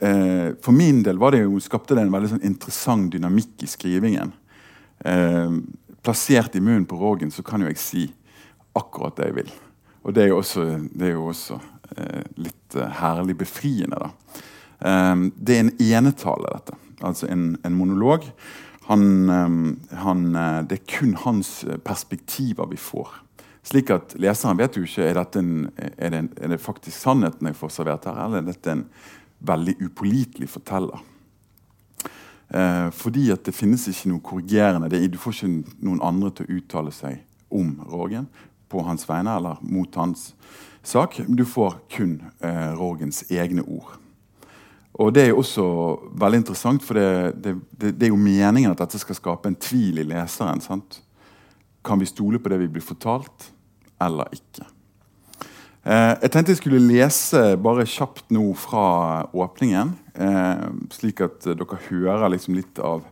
eh 0.00 0.54
For 0.62 0.72
min 0.72 1.02
del 1.02 1.18
var 1.18 1.34
det 1.34 1.42
jo, 1.42 1.60
skapte 1.60 1.94
det 1.94 2.06
en 2.06 2.14
veldig 2.14 2.30
sånn 2.36 2.46
interessant 2.46 3.12
dynamikk 3.12 3.66
i 3.66 3.68
skrivingen. 3.68 4.32
Eh, 5.04 5.58
plassert 6.02 6.56
i 6.56 6.62
munnen 6.64 6.86
på 6.86 6.96
Rogen, 6.96 7.30
så 7.30 7.42
kan 7.42 7.60
jo 7.60 7.68
jeg 7.68 7.82
si 7.82 8.04
akkurat 8.78 9.18
det 9.18 9.28
jeg 9.28 9.42
vil. 9.42 9.50
Og 10.06 10.14
det 10.14 10.24
er 10.24 10.30
jo 10.32 10.38
også, 10.38 10.64
er 11.02 11.12
jo 11.12 11.26
også 11.28 11.58
litt 12.36 12.76
eh, 12.76 12.90
herlig 13.00 13.38
befriende. 13.40 14.10
Um, 14.78 15.28
det 15.36 15.56
er 15.56 15.64
en 15.64 15.74
enetale, 15.82 16.52
dette. 16.54 16.78
Altså 17.02 17.28
en, 17.30 17.56
en 17.66 17.74
monolog. 17.74 18.28
Han, 18.88 19.04
um, 19.28 19.62
han, 20.04 20.26
eh, 20.34 20.60
det 20.68 20.80
er 20.80 20.90
kun 20.98 21.16
hans 21.24 21.64
perspektiver 21.84 22.70
vi 22.70 22.78
får. 22.80 23.10
Slik 23.68 23.90
at 23.92 24.14
leseren 24.16 24.58
vet 24.60 24.78
jo 24.78 24.86
ikke 24.86 25.04
er, 25.04 25.18
en, 25.36 25.52
er, 25.76 26.14
det, 26.14 26.24
er 26.40 26.54
det 26.54 26.62
faktisk 26.62 26.96
sannheten 26.96 27.50
jeg 27.50 27.58
får 27.58 27.74
servert 27.74 28.06
her, 28.08 28.20
eller 28.24 28.40
er 28.40 28.50
dette 28.52 28.72
en 28.72 28.86
veldig 29.44 29.74
upålitelig 29.82 30.48
forteller. 30.50 31.02
Eh, 32.48 32.88
fordi 32.96 33.26
at 33.34 33.44
det 33.44 33.52
finnes 33.52 33.84
ikke 33.90 34.12
noe 34.12 34.24
korrigerende. 34.24 34.88
Det, 34.88 35.02
du 35.12 35.18
får 35.20 35.36
ikke 35.36 35.82
noen 35.84 36.00
andre 36.04 36.32
til 36.32 36.46
å 36.46 36.60
uttale 36.60 36.94
seg 36.94 37.20
om 37.52 37.74
Rogen 37.90 38.28
på 38.68 38.80
hans 38.84 39.04
vegne 39.08 39.36
eller 39.36 39.60
mot 39.64 40.00
hans 40.00 40.30
sak. 40.82 41.20
Du 41.26 41.44
får 41.44 41.78
kun 41.90 42.20
eh, 42.40 42.70
Rorgens 42.78 43.24
egne 43.30 43.62
ord. 43.62 43.96
Og 44.98 45.12
Det 45.14 45.22
er 45.22 45.28
jo 45.28 45.42
også 45.42 45.64
veldig 46.18 46.40
interessant, 46.42 46.82
for 46.82 46.98
det, 46.98 47.34
det, 47.44 47.54
det, 47.70 47.92
det, 48.00 48.06
er 48.08 48.10
jo 48.10 48.18
meningen 48.18 48.72
at 48.72 48.80
dette 48.82 48.98
skal 48.98 49.14
skape 49.14 49.50
en 49.50 49.58
tvil 49.58 50.00
i 50.02 50.06
leseren. 50.08 50.60
sant? 50.60 51.02
Kan 51.84 52.00
vi 52.00 52.08
stole 52.10 52.40
på 52.42 52.50
det 52.50 52.58
vi 52.64 52.72
blir 52.72 52.82
fortalt, 52.82 53.52
eller 54.02 54.26
ikke? 54.34 54.66
Eh, 55.88 56.14
jeg 56.22 56.32
tenkte 56.32 56.52
jeg 56.52 56.60
skulle 56.60 56.82
lese 56.82 57.42
bare 57.62 57.86
kjapt 57.86 58.26
nå 58.34 58.50
fra 58.58 59.28
åpningen. 59.30 59.94
Eh, 60.18 60.66
slik 60.90 61.22
at 61.24 61.46
dere 61.46 61.78
hører 61.88 62.34
liksom 62.34 62.58
litt 62.58 62.82
av 62.82 63.06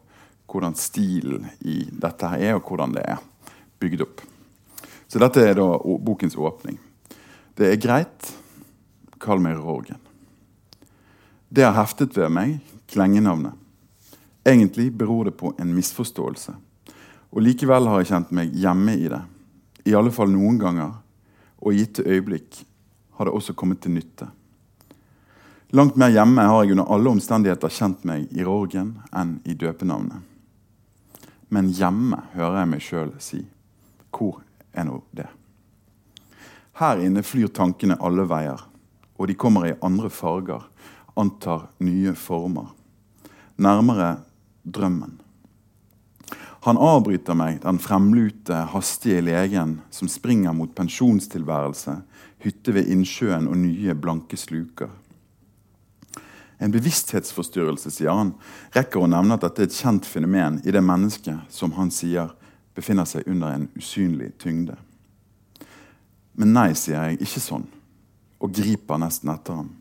hvordan 0.51 0.75
stilen 0.79 1.47
i 1.63 1.85
dette 1.91 2.29
her 2.33 2.43
er, 2.51 2.59
og 2.59 2.67
hvordan 2.67 2.95
det 2.99 3.07
er 3.07 3.23
bygd 3.83 4.03
opp. 4.03 4.27
Så 5.07 5.23
dette 5.23 5.43
er 5.43 5.55
da 5.59 5.69
bokens 6.03 6.35
åpning. 6.35 6.81
Det 7.57 7.71
er 7.73 7.79
greit. 7.81 8.27
Kall 9.17 9.41
meg 9.41 9.57
Rorgen. 9.57 10.01
Det 11.49 11.65
har 11.65 11.73
heftet 11.79 12.13
ved 12.19 12.29
meg, 12.29 12.59
klengenavnet. 12.93 13.55
Egentlig 14.45 14.91
beror 14.93 15.25
det 15.25 15.39
på 15.41 15.55
en 15.59 15.73
misforståelse. 15.73 16.53
Og 17.33 17.41
likevel 17.41 17.89
har 17.89 18.03
jeg 18.03 18.11
kjent 18.11 18.35
meg 18.37 18.53
hjemme 18.53 18.99
i 19.01 19.09
det. 19.09 19.23
I 19.89 19.95
alle 19.97 20.13
fall 20.13 20.29
noen 20.35 20.59
ganger 20.61 20.99
og 21.63 21.73
i 21.73 21.81
gitte 21.81 22.05
øyeblikk 22.05 22.61
har 23.17 23.25
det 23.25 23.35
også 23.39 23.57
kommet 23.57 23.81
til 23.81 23.97
nytte. 23.97 24.29
Langt 25.73 25.97
mer 25.97 26.13
hjemme 26.13 26.45
har 26.45 26.61
jeg 26.63 26.77
under 26.77 26.93
alle 26.93 27.15
omstendigheter 27.17 27.73
kjent 27.73 28.05
meg 28.05 28.29
i 28.37 28.45
Rorgen 28.45 28.99
enn 29.17 29.39
i 29.49 29.57
døpenavnet. 29.57 30.21
Men 31.49 31.73
hjemme 31.73 32.21
hører 32.37 32.61
jeg 32.61 32.73
meg 32.75 32.85
sjøl 32.85 33.17
si. 33.17 33.43
Hvor 34.13 34.43
er 34.77 34.91
nå 34.93 35.01
det? 35.17 35.31
Her 36.77 37.01
inne 37.01 37.23
flyr 37.25 37.49
tankene 37.57 37.97
alle 38.05 38.27
veier, 38.29 38.61
og 39.17 39.31
de 39.31 39.37
kommer 39.39 39.65
i 39.65 39.77
andre 39.85 40.11
farger, 40.13 40.67
antar 41.17 41.71
nye 41.81 42.13
former. 42.13 42.69
Nærmere 43.57 44.19
drømmen. 44.63 45.15
Han 46.67 46.77
avbryter 46.83 47.39
meg, 47.39 47.63
den 47.63 47.79
fremlute, 47.81 48.59
hastige 48.75 49.23
legen 49.25 49.79
som 49.95 50.11
springer 50.11 50.53
mot 50.53 50.75
pensjonstilværelse, 50.77 51.95
hytte 52.45 52.75
ved 52.77 52.91
innsjøen 52.93 53.49
og 53.49 53.57
nye, 53.63 53.95
blanke 53.97 54.37
sluker. 54.37 54.91
En 56.61 56.75
bevissthetsforstyrrelse, 56.75 57.93
sier 57.95 58.13
han, 58.13 58.35
rekker 58.77 59.01
å 59.01 59.09
nevne 59.09 59.39
at 59.39 59.47
dette 59.47 59.65
er 59.65 59.71
et 59.71 59.79
kjent 59.79 60.09
fenomen 60.09 60.61
i 60.67 60.75
det 60.75 60.85
mennesket 60.85 61.49
som 61.53 61.73
han 61.79 61.89
sier 61.95 62.35
befinner 62.77 63.09
seg 63.09 63.25
under 63.31 63.55
en 63.55 63.71
usynlig 63.79 64.35
tyngde. 64.43 64.77
Men 66.37 66.53
nei, 66.53 66.71
sier 66.77 67.01
jeg, 67.01 67.21
ikke 67.25 67.43
sånn, 67.43 67.67
og 68.43 68.53
griper 68.55 69.01
nesten 69.01 69.33
etter 69.33 69.57
ham. 69.63 69.73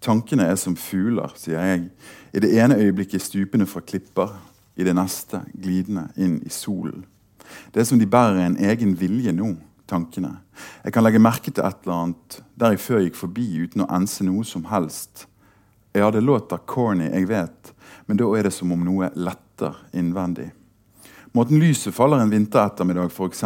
Tankene 0.00 0.46
er 0.48 0.56
som 0.58 0.74
fugler, 0.80 1.30
sier 1.38 1.60
jeg, 1.60 1.88
i 2.32 2.42
det 2.42 2.50
ene 2.58 2.78
øyeblikket 2.80 3.22
stupende 3.22 3.68
fra 3.68 3.82
klipper, 3.84 4.32
i 4.80 4.86
det 4.86 4.94
neste 4.96 5.42
glidende 5.52 6.06
inn 6.16 6.38
i 6.46 6.50
solen. 6.52 7.02
Det 7.74 7.82
er 7.82 7.88
som 7.88 7.98
de 8.00 8.08
bærer 8.08 8.40
en 8.46 8.56
egen 8.62 8.94
vilje 8.96 9.34
nå, 9.36 9.52
tankene. 9.90 10.36
Jeg 10.84 10.94
kan 10.94 11.04
legge 11.04 11.20
merke 11.22 11.50
til 11.50 11.66
et 11.66 11.82
eller 11.84 11.96
annet 11.96 12.38
der 12.58 12.74
jeg 12.74 12.84
før 12.84 13.02
gikk 13.04 13.18
forbi 13.18 13.48
uten 13.66 13.84
å 13.84 13.90
ense 13.98 14.24
noe 14.24 14.46
som 14.46 14.64
helst. 14.70 15.26
Ja, 15.92 16.08
det 16.14 16.22
låter 16.22 16.62
corny, 16.70 17.10
jeg 17.10 17.28
vet, 17.28 17.74
men 18.06 18.20
da 18.20 18.28
er 18.38 18.46
det 18.46 18.54
som 18.54 18.72
om 18.72 18.86
noe 18.86 19.10
letter 19.18 19.76
innvendig. 19.92 20.48
Måten 21.34 21.60
lyset 21.62 21.94
faller 21.94 22.22
en 22.22 22.30
vinterettermiddag, 22.30 23.10
f.eks. 23.10 23.44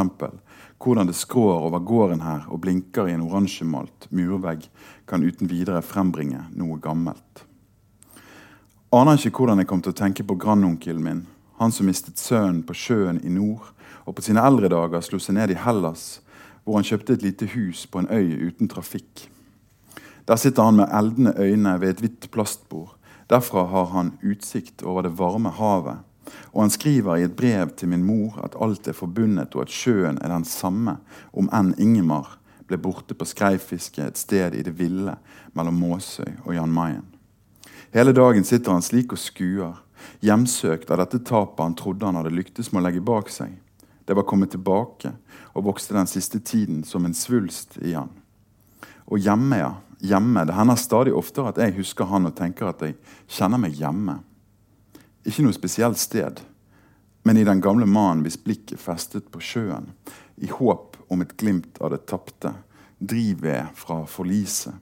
Hvordan 0.84 1.08
det 1.08 1.16
skrår 1.16 1.62
over 1.64 1.80
gården 1.80 2.20
her 2.20 2.42
og 2.52 2.60
blinker 2.60 3.08
i 3.08 3.14
en 3.16 3.22
oransjemalt 3.24 4.10
murvegg, 4.12 4.66
kan 5.08 5.24
uten 5.24 5.48
videre 5.48 5.80
frembringe 5.80 6.42
noe 6.52 6.76
gammelt. 6.76 7.46
Aner 8.92 9.16
ikke 9.16 9.40
hvordan 9.40 9.62
jeg 9.62 9.70
kom 9.70 9.80
til 9.80 9.94
å 9.94 9.96
tenke 9.96 10.26
på 10.28 10.36
grandonkelen 10.36 11.00
min, 11.02 11.22
han 11.56 11.72
som 11.72 11.88
mistet 11.88 12.20
sønnen 12.20 12.60
på 12.68 12.76
sjøen 12.76 13.22
i 13.24 13.32
nord, 13.32 13.70
og 14.04 14.18
på 14.18 14.26
sine 14.26 14.44
eldre 14.44 14.68
dager 14.68 15.00
slo 15.00 15.16
seg 15.22 15.38
ned 15.38 15.54
i 15.54 15.60
Hellas, 15.64 16.20
hvor 16.64 16.76
han 16.76 16.84
kjøpte 16.84 17.16
et 17.16 17.24
lite 17.24 17.48
hus 17.54 17.86
på 17.88 18.02
en 18.02 18.10
øy 18.12 18.50
uten 18.50 18.68
trafikk. 18.68 19.24
Der 20.28 20.36
sitter 20.36 20.68
han 20.68 20.82
med 20.82 20.92
eldende 20.92 21.32
øyne 21.40 21.78
ved 21.80 21.94
et 21.94 22.04
hvitt 22.04 22.28
plastbord. 22.32 22.92
Derfra 23.32 23.64
har 23.72 23.88
han 23.96 24.18
utsikt 24.20 24.84
over 24.84 25.08
det 25.08 25.16
varme 25.16 25.52
havet. 25.52 26.04
Og 26.52 26.62
han 26.64 26.72
skriver 26.72 27.18
i 27.18 27.26
et 27.26 27.36
brev 27.36 27.74
til 27.76 27.90
min 27.92 28.04
mor 28.06 28.38
at 28.44 28.56
alt 28.60 28.88
er 28.88 28.96
forbundet, 28.96 29.54
og 29.54 29.66
at 29.66 29.74
sjøen 29.74 30.18
er 30.22 30.32
den 30.32 30.46
samme, 30.48 30.98
om 31.32 31.50
enn 31.52 31.74
Ingemar 31.78 32.38
ble 32.68 32.78
borte 32.80 33.16
på 33.16 33.26
skreifiske 33.28 34.02
et 34.04 34.20
sted 34.20 34.56
i 34.56 34.62
det 34.64 34.76
ville 34.78 35.16
mellom 35.52 35.76
Måsøy 35.80 36.30
og 36.46 36.54
Jan 36.56 36.72
Mayen. 36.72 37.06
Hele 37.94 38.14
dagen 38.16 38.44
sitter 38.44 38.74
han 38.74 38.82
slik 38.82 39.12
og 39.14 39.20
skuer, 39.20 39.76
hjemsøkt 40.24 40.90
av 40.90 40.98
dette 41.04 41.20
tapet 41.24 41.62
han 41.62 41.76
trodde 41.78 42.08
han 42.08 42.18
hadde 42.18 42.34
lyktes 42.34 42.72
med 42.72 42.82
å 42.82 42.86
legge 42.88 43.04
bak 43.04 43.30
seg. 43.32 43.52
Det 44.04 44.16
var 44.16 44.26
kommet 44.28 44.52
tilbake 44.52 45.14
og 45.54 45.68
vokste 45.68 45.96
den 45.96 46.08
siste 46.10 46.40
tiden 46.40 46.82
som 46.84 47.06
en 47.06 47.16
svulst 47.16 47.78
i 47.80 47.94
han. 47.94 48.10
Og 49.06 49.20
hjemme, 49.22 49.60
ja. 49.60 49.72
Hjemme. 50.04 50.42
Det 50.44 50.52
hender 50.52 50.76
stadig 50.76 51.14
oftere 51.16 51.52
at 51.52 51.60
jeg 51.62 51.78
husker 51.78 52.08
han 52.10 52.28
og 52.28 52.34
tenker 52.36 52.68
at 52.68 52.82
jeg 52.84 52.98
kjenner 53.30 53.60
meg 53.62 53.78
hjemme. 53.78 54.18
Ikke 55.24 55.44
noe 55.44 55.56
spesielt 55.56 56.00
sted, 56.00 56.40
men 57.24 57.40
i 57.40 57.46
den 57.48 57.62
gamle 57.64 57.88
mannen 57.88 58.24
hvis 58.26 58.36
blikk 58.40 58.74
er 58.76 58.80
festet 58.80 59.30
på 59.32 59.40
sjøen, 59.40 59.90
i 60.36 60.50
håp 60.52 60.98
om 61.08 61.22
et 61.24 61.36
glimt 61.40 61.80
av 61.80 61.94
det 61.94 62.04
tapte, 62.10 62.52
drivved 63.00 63.72
fra 63.78 64.02
forliset 64.08 64.74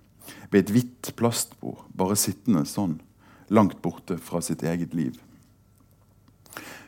ved 0.50 0.64
et 0.64 0.72
hvitt 0.74 1.12
plastbord, 1.18 1.84
bare 1.94 2.16
sittende 2.18 2.64
sånn, 2.68 2.98
langt 3.52 3.80
borte 3.84 4.18
fra 4.20 4.42
sitt 4.44 4.62
eget 4.66 4.94
liv. 4.96 5.16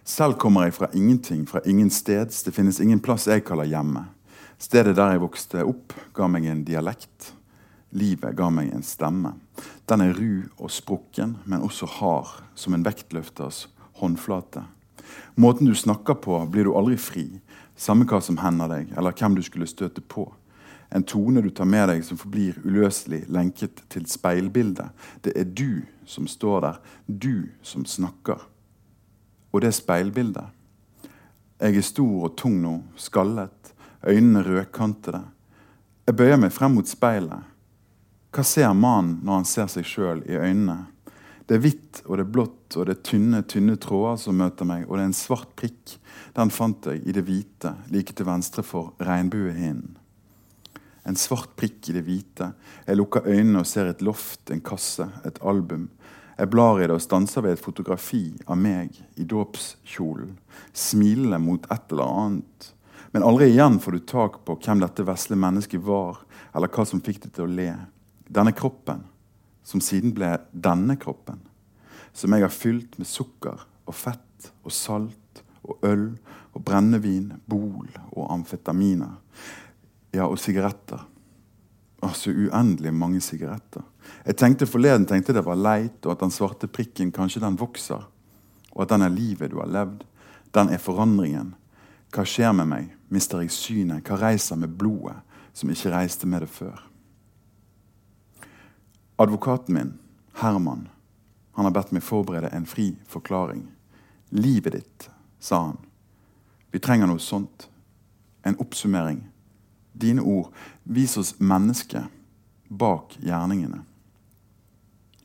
Selv 0.04 0.36
kommer 0.40 0.66
jeg 0.66 0.76
fra 0.76 0.90
ingenting, 0.92 1.46
fra 1.48 1.62
ingen 1.64 1.88
steds. 1.90 2.42
Det 2.44 2.52
finnes 2.52 2.80
ingen 2.80 3.00
plass 3.00 3.24
jeg 3.30 3.44
kaller 3.46 3.68
hjemme. 3.68 4.04
Stedet 4.60 4.92
der 4.98 5.14
jeg 5.14 5.22
vokste 5.22 5.64
opp, 5.64 5.94
ga 6.12 6.28
meg 6.28 6.44
en 6.50 6.60
dialekt. 6.66 7.32
Livet 7.94 8.34
ga 8.36 8.50
meg 8.50 8.72
en 8.74 8.82
stemme. 8.82 9.36
Den 9.86 10.02
er 10.02 10.14
ru 10.18 10.44
og 10.58 10.72
sprukken, 10.74 11.36
men 11.46 11.62
også 11.62 11.86
hard, 12.00 12.40
som 12.58 12.74
en 12.74 12.84
vektløfters 12.86 13.68
håndflate. 14.00 14.64
Måten 15.38 15.68
du 15.68 15.74
snakker 15.78 16.18
på, 16.18 16.40
blir 16.50 16.66
du 16.66 16.74
aldri 16.74 16.96
fri, 16.98 17.26
samme 17.76 18.06
hva 18.10 18.18
som 18.22 18.40
hender 18.42 18.70
deg, 18.70 18.94
eller 18.98 19.14
hvem 19.14 19.38
du 19.38 19.44
skulle 19.46 19.70
støte 19.70 20.02
på 20.02 20.26
en 20.94 21.02
tone 21.02 21.40
du 21.42 21.50
tar 21.50 21.66
med 21.66 21.88
deg 21.90 22.04
som 22.06 22.18
forblir 22.18 22.60
uløselig 22.62 23.24
lenket 23.32 23.80
til 23.90 24.04
speilbildet. 24.06 24.92
Det 25.26 25.32
er 25.34 25.48
du 25.50 25.82
som 26.06 26.28
står 26.30 26.60
der, 26.62 26.76
du 27.06 27.48
som 27.66 27.82
snakker. 27.82 28.38
Og 29.50 29.62
det 29.62 29.74
speilbildet 29.74 30.46
Jeg 31.60 31.76
er 31.76 31.86
stor 31.86 32.28
og 32.28 32.36
tung 32.36 32.60
nå, 32.62 32.82
skallet, 32.96 33.74
øynene 34.06 34.42
rødkantede. 34.42 35.22
Jeg 36.06 36.16
bøyer 36.16 36.36
meg 36.36 36.52
frem 36.52 36.74
mot 36.76 36.86
speilet. 36.86 37.42
Hva 38.34 38.42
ser 38.42 38.72
mannen 38.74 39.20
når 39.22 39.36
han 39.36 39.44
ser 39.46 39.68
seg 39.70 39.86
sjøl 39.86 40.24
i 40.26 40.34
øynene? 40.34 40.88
Det 41.46 41.54
er 41.54 41.60
hvitt 41.62 42.00
og 42.02 42.16
det 42.16 42.24
er 42.24 42.32
blått 42.34 42.74
og 42.74 42.88
det 42.88 42.96
er 42.96 43.04
tynne 43.06 43.42
tynne 43.46 43.76
tråder 43.78 44.16
som 44.18 44.40
møter 44.40 44.66
meg, 44.66 44.88
og 44.88 44.96
det 44.96 45.04
er 45.04 45.10
en 45.12 45.14
svart 45.14 45.52
prikk. 45.54 45.92
Den 46.34 46.50
fant 46.50 46.88
jeg 46.90 47.04
i 47.06 47.14
det 47.14 47.22
hvite, 47.28 47.76
like 47.94 48.16
til 48.16 48.26
venstre 48.26 48.64
for 48.66 48.90
regnbuehinnen. 48.98 49.94
En 51.06 51.20
svart 51.20 51.52
prikk 51.54 51.92
i 51.92 51.94
det 51.94 52.02
hvite. 52.08 52.50
Jeg 52.88 52.98
lukker 52.98 53.28
øynene 53.28 53.62
og 53.62 53.70
ser 53.70 53.92
et 53.92 54.02
loft, 54.02 54.50
en 54.50 54.64
kasse, 54.66 55.06
et 55.22 55.38
album. 55.38 55.86
Jeg 56.34 56.50
blar 56.50 56.82
i 56.82 56.88
det 56.88 56.98
og 56.98 57.06
stanser 57.06 57.44
ved 57.44 57.54
et 57.54 57.62
fotografi 57.62 58.24
av 58.50 58.58
meg 58.58 58.98
i 59.14 59.30
dåpskjolen, 59.30 60.34
smilende 60.74 61.38
mot 61.38 61.70
et 61.70 61.92
eller 61.92 62.18
annet. 62.24 62.70
Men 63.14 63.22
aldri 63.22 63.52
igjen 63.52 63.78
får 63.78 63.94
du 63.94 64.06
tak 64.10 64.42
på 64.42 64.58
hvem 64.64 64.82
dette 64.82 65.06
vesle 65.06 65.38
mennesket 65.38 65.86
var, 65.86 66.24
eller 66.50 66.72
hva 66.72 66.88
som 66.88 67.04
fikk 67.04 67.28
det 67.28 67.36
til 67.36 67.46
å 67.46 67.52
le. 67.62 67.74
Denne 68.34 68.54
kroppen, 68.56 69.04
som 69.62 69.80
siden 69.80 70.14
ble 70.16 70.32
denne 70.50 70.96
kroppen, 71.00 71.38
som 72.14 72.34
jeg 72.34 72.44
har 72.44 72.52
fylt 72.52 72.98
med 72.98 73.08
sukker 73.08 73.62
og 73.84 73.94
fett 73.94 74.50
og 74.64 74.72
salt 74.74 75.42
og 75.64 75.84
øl 75.86 76.06
og 76.54 76.62
brennevin, 76.66 77.32
bol 77.46 77.88
og 78.12 78.30
amfetaminer. 78.34 79.16
Ja, 80.14 80.28
og 80.28 80.38
sigaretter. 80.38 81.02
Altså 82.04 82.30
uendelig 82.30 82.92
mange 82.94 83.20
sigaretter. 83.24 83.82
Jeg 84.26 84.36
tenkte 84.38 84.68
Forleden 84.68 85.06
tenkte 85.08 85.34
det 85.34 85.44
var 85.46 85.58
leit, 85.58 86.00
og 86.04 86.12
at 86.12 86.22
den 86.22 86.34
svarte 86.34 86.68
prikken 86.68 87.12
kanskje 87.14 87.42
den 87.42 87.58
vokser. 87.58 88.04
Og 88.74 88.82
at 88.84 88.92
den 88.92 89.06
er 89.06 89.14
livet 89.14 89.50
du 89.50 89.60
har 89.62 89.70
levd. 89.70 90.04
Den 90.54 90.70
er 90.74 90.82
forandringen. 90.82 91.54
Hva 92.14 92.26
skjer 92.28 92.52
med 92.54 92.70
meg? 92.70 92.90
Mister 93.10 93.42
jeg 93.42 93.54
synet? 93.54 94.04
Hva 94.06 94.20
reiser 94.20 94.58
med 94.60 94.76
blodet 94.78 95.16
som 95.54 95.70
ikke 95.70 95.94
reiste 95.94 96.28
med 96.30 96.44
det 96.44 96.50
før? 96.52 96.82
Advokaten 99.16 99.74
min, 99.74 99.98
Herman, 100.32 100.88
han 101.52 101.64
har 101.64 101.72
bedt 101.72 101.92
meg 101.94 102.02
forberede 102.02 102.50
en 102.50 102.66
fri 102.66 102.96
forklaring. 103.06 103.68
Livet 104.34 104.72
ditt, 104.72 105.10
sa 105.38 105.60
han. 105.68 105.78
Vi 106.74 106.80
trenger 106.82 107.06
noe 107.06 107.22
sånt. 107.22 107.68
En 108.42 108.58
oppsummering. 108.58 109.20
Dine 109.92 110.22
ord. 110.22 110.50
Vis 110.82 111.14
oss 111.16 111.36
mennesket 111.38 112.10
bak 112.68 113.14
gjerningene. 113.22 113.84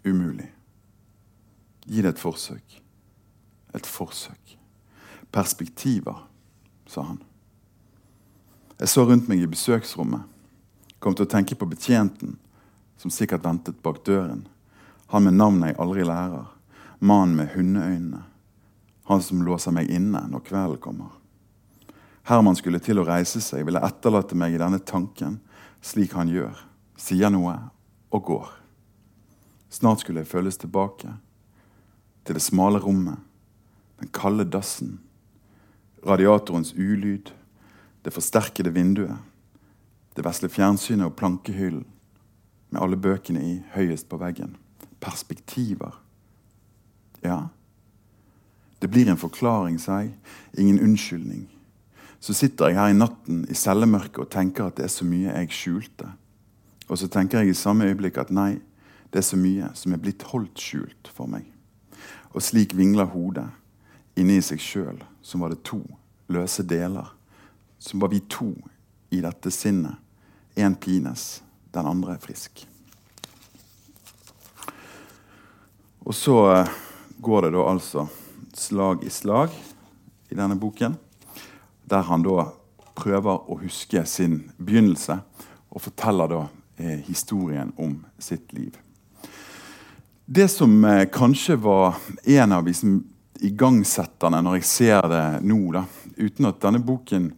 Umulig. 0.04 0.52
Gi 1.90 2.04
det 2.06 2.14
et 2.14 2.22
forsøk. 2.22 2.78
Et 3.74 3.90
forsøk. 3.90 4.54
Perspektiver 5.34 6.28
sa 6.86 7.08
han. 7.10 7.24
Jeg 8.80 8.94
så 8.94 9.04
rundt 9.10 9.28
meg 9.28 9.42
i 9.42 9.50
besøksrommet, 9.50 10.22
kom 11.02 11.18
til 11.18 11.26
å 11.26 11.32
tenke 11.34 11.58
på 11.58 11.68
betjenten 11.68 12.38
som 13.00 13.12
sikkert 13.12 13.46
ventet 13.46 13.80
bak 13.84 14.04
døren. 14.06 14.44
Han 15.10 15.26
med 15.26 15.38
navnet 15.40 15.72
jeg 15.72 15.80
aldri 15.80 16.06
lærer. 16.08 16.50
Mannen 17.00 17.38
med 17.40 17.54
hundeøynene. 17.56 18.26
Han 19.10 19.24
som 19.24 19.42
låser 19.42 19.74
meg 19.74 19.90
inne 19.90 20.26
når 20.30 20.44
kvelden 20.46 20.82
kommer. 20.84 21.16
Herman 22.28 22.58
skulle 22.60 22.82
til 22.84 23.00
å 23.02 23.08
reise 23.08 23.42
seg, 23.42 23.64
ville 23.66 23.82
etterlate 23.82 24.38
meg 24.38 24.54
i 24.54 24.60
denne 24.62 24.78
tanken, 24.86 25.40
slik 25.82 26.14
han 26.14 26.30
gjør. 26.30 26.60
Sier 27.00 27.32
noe 27.34 27.56
og 28.14 28.26
går. 28.28 28.52
Snart 29.74 30.04
skulle 30.04 30.22
jeg 30.22 30.30
føles 30.30 30.60
tilbake. 30.60 31.16
Til 32.28 32.38
det 32.38 32.44
smale 32.44 32.84
rommet. 32.84 33.18
Den 33.98 34.12
kalde 34.14 34.46
dassen 34.46 35.00
radiatorens 36.06 36.74
ulyd, 36.78 37.32
det 38.02 38.14
forsterkede 38.16 38.72
vinduet, 38.72 39.18
det 40.16 40.24
vesle 40.24 40.48
fjernsynet 40.52 41.10
og 41.10 41.18
plankehyllen 41.20 41.84
med 42.70 42.82
alle 42.82 42.98
bøkene 42.98 43.42
i 43.44 43.54
høyest 43.74 44.10
på 44.10 44.20
veggen. 44.22 44.56
Perspektiver. 45.02 45.96
Ja, 47.24 47.48
det 48.82 48.88
blir 48.88 49.10
en 49.10 49.20
forklaring, 49.20 49.80
sa 49.80 50.00
jeg. 50.04 50.14
Ingen 50.58 50.80
unnskyldning. 50.80 51.50
Så 52.20 52.34
sitter 52.34 52.68
jeg 52.68 52.80
her 52.80 52.92
i 52.92 52.98
natten 52.98 53.46
i 53.50 53.56
cellemørket 53.56 54.24
og 54.24 54.32
tenker 54.32 54.68
at 54.68 54.78
det 54.78 54.88
er 54.88 54.94
så 54.94 55.08
mye 55.08 55.36
jeg 55.36 55.56
skjulte. 55.56 56.12
Og 56.88 56.98
så 56.98 57.08
tenker 57.12 57.40
jeg 57.40 57.54
i 57.54 57.60
samme 57.60 57.88
øyeblikk 57.88 58.18
at 58.18 58.32
nei, 58.32 58.60
det 59.12 59.22
er 59.22 59.28
så 59.28 59.40
mye 59.40 59.72
som 59.76 59.94
er 59.94 60.02
blitt 60.04 60.24
holdt 60.32 60.60
skjult 60.60 61.12
for 61.16 61.30
meg. 61.32 61.46
Og 62.36 62.44
slik 62.44 62.76
vingler 62.78 63.10
hodet 63.10 63.48
inni 64.20 64.40
seg 64.44 64.62
sjøl 64.62 65.00
som 65.22 65.44
var 65.44 65.54
det 65.54 65.64
to 65.68 65.82
løse 66.30 66.64
deler. 66.64 67.08
Som 67.80 68.04
var 68.04 68.12
vi 68.12 68.20
to 68.30 68.52
i 69.16 69.22
dette 69.24 69.52
sinnet. 69.52 69.96
Én 70.60 70.76
pines, 70.76 71.42
den 71.76 71.90
andre 71.90 72.16
er 72.16 72.24
frisk. 72.24 72.66
Og 76.06 76.16
så 76.16 76.38
eh, 76.54 76.72
går 77.22 77.48
det 77.48 77.54
da 77.58 77.66
altså 77.70 78.08
slag 78.58 79.04
i 79.06 79.12
slag 79.14 79.54
i 80.30 80.38
denne 80.38 80.58
boken, 80.60 80.96
der 81.90 82.06
han 82.10 82.26
da 82.26 82.50
prøver 83.00 83.50
å 83.50 83.58
huske 83.62 84.04
sin 84.10 84.42
begynnelse, 84.58 85.20
og 85.70 85.84
forteller 85.86 86.32
da 86.32 86.42
eh, 86.78 87.00
historien 87.08 87.72
om 87.78 88.00
sitt 88.18 88.54
liv. 88.54 88.78
Det 90.26 90.48
som 90.52 90.74
eh, 90.86 91.08
kanskje 91.10 91.56
var 91.62 91.98
en 92.26 92.52
av 92.52 92.68
liksom, 92.68 93.00
igangsetterne 93.40 94.42
når 94.46 94.60
jeg 94.60 94.68
ser 94.70 95.08
det 95.10 95.24
nå, 95.46 95.60
da, 95.74 95.86
uten 96.18 96.50
at 96.50 96.60
denne 96.62 96.82
boken 96.86 97.32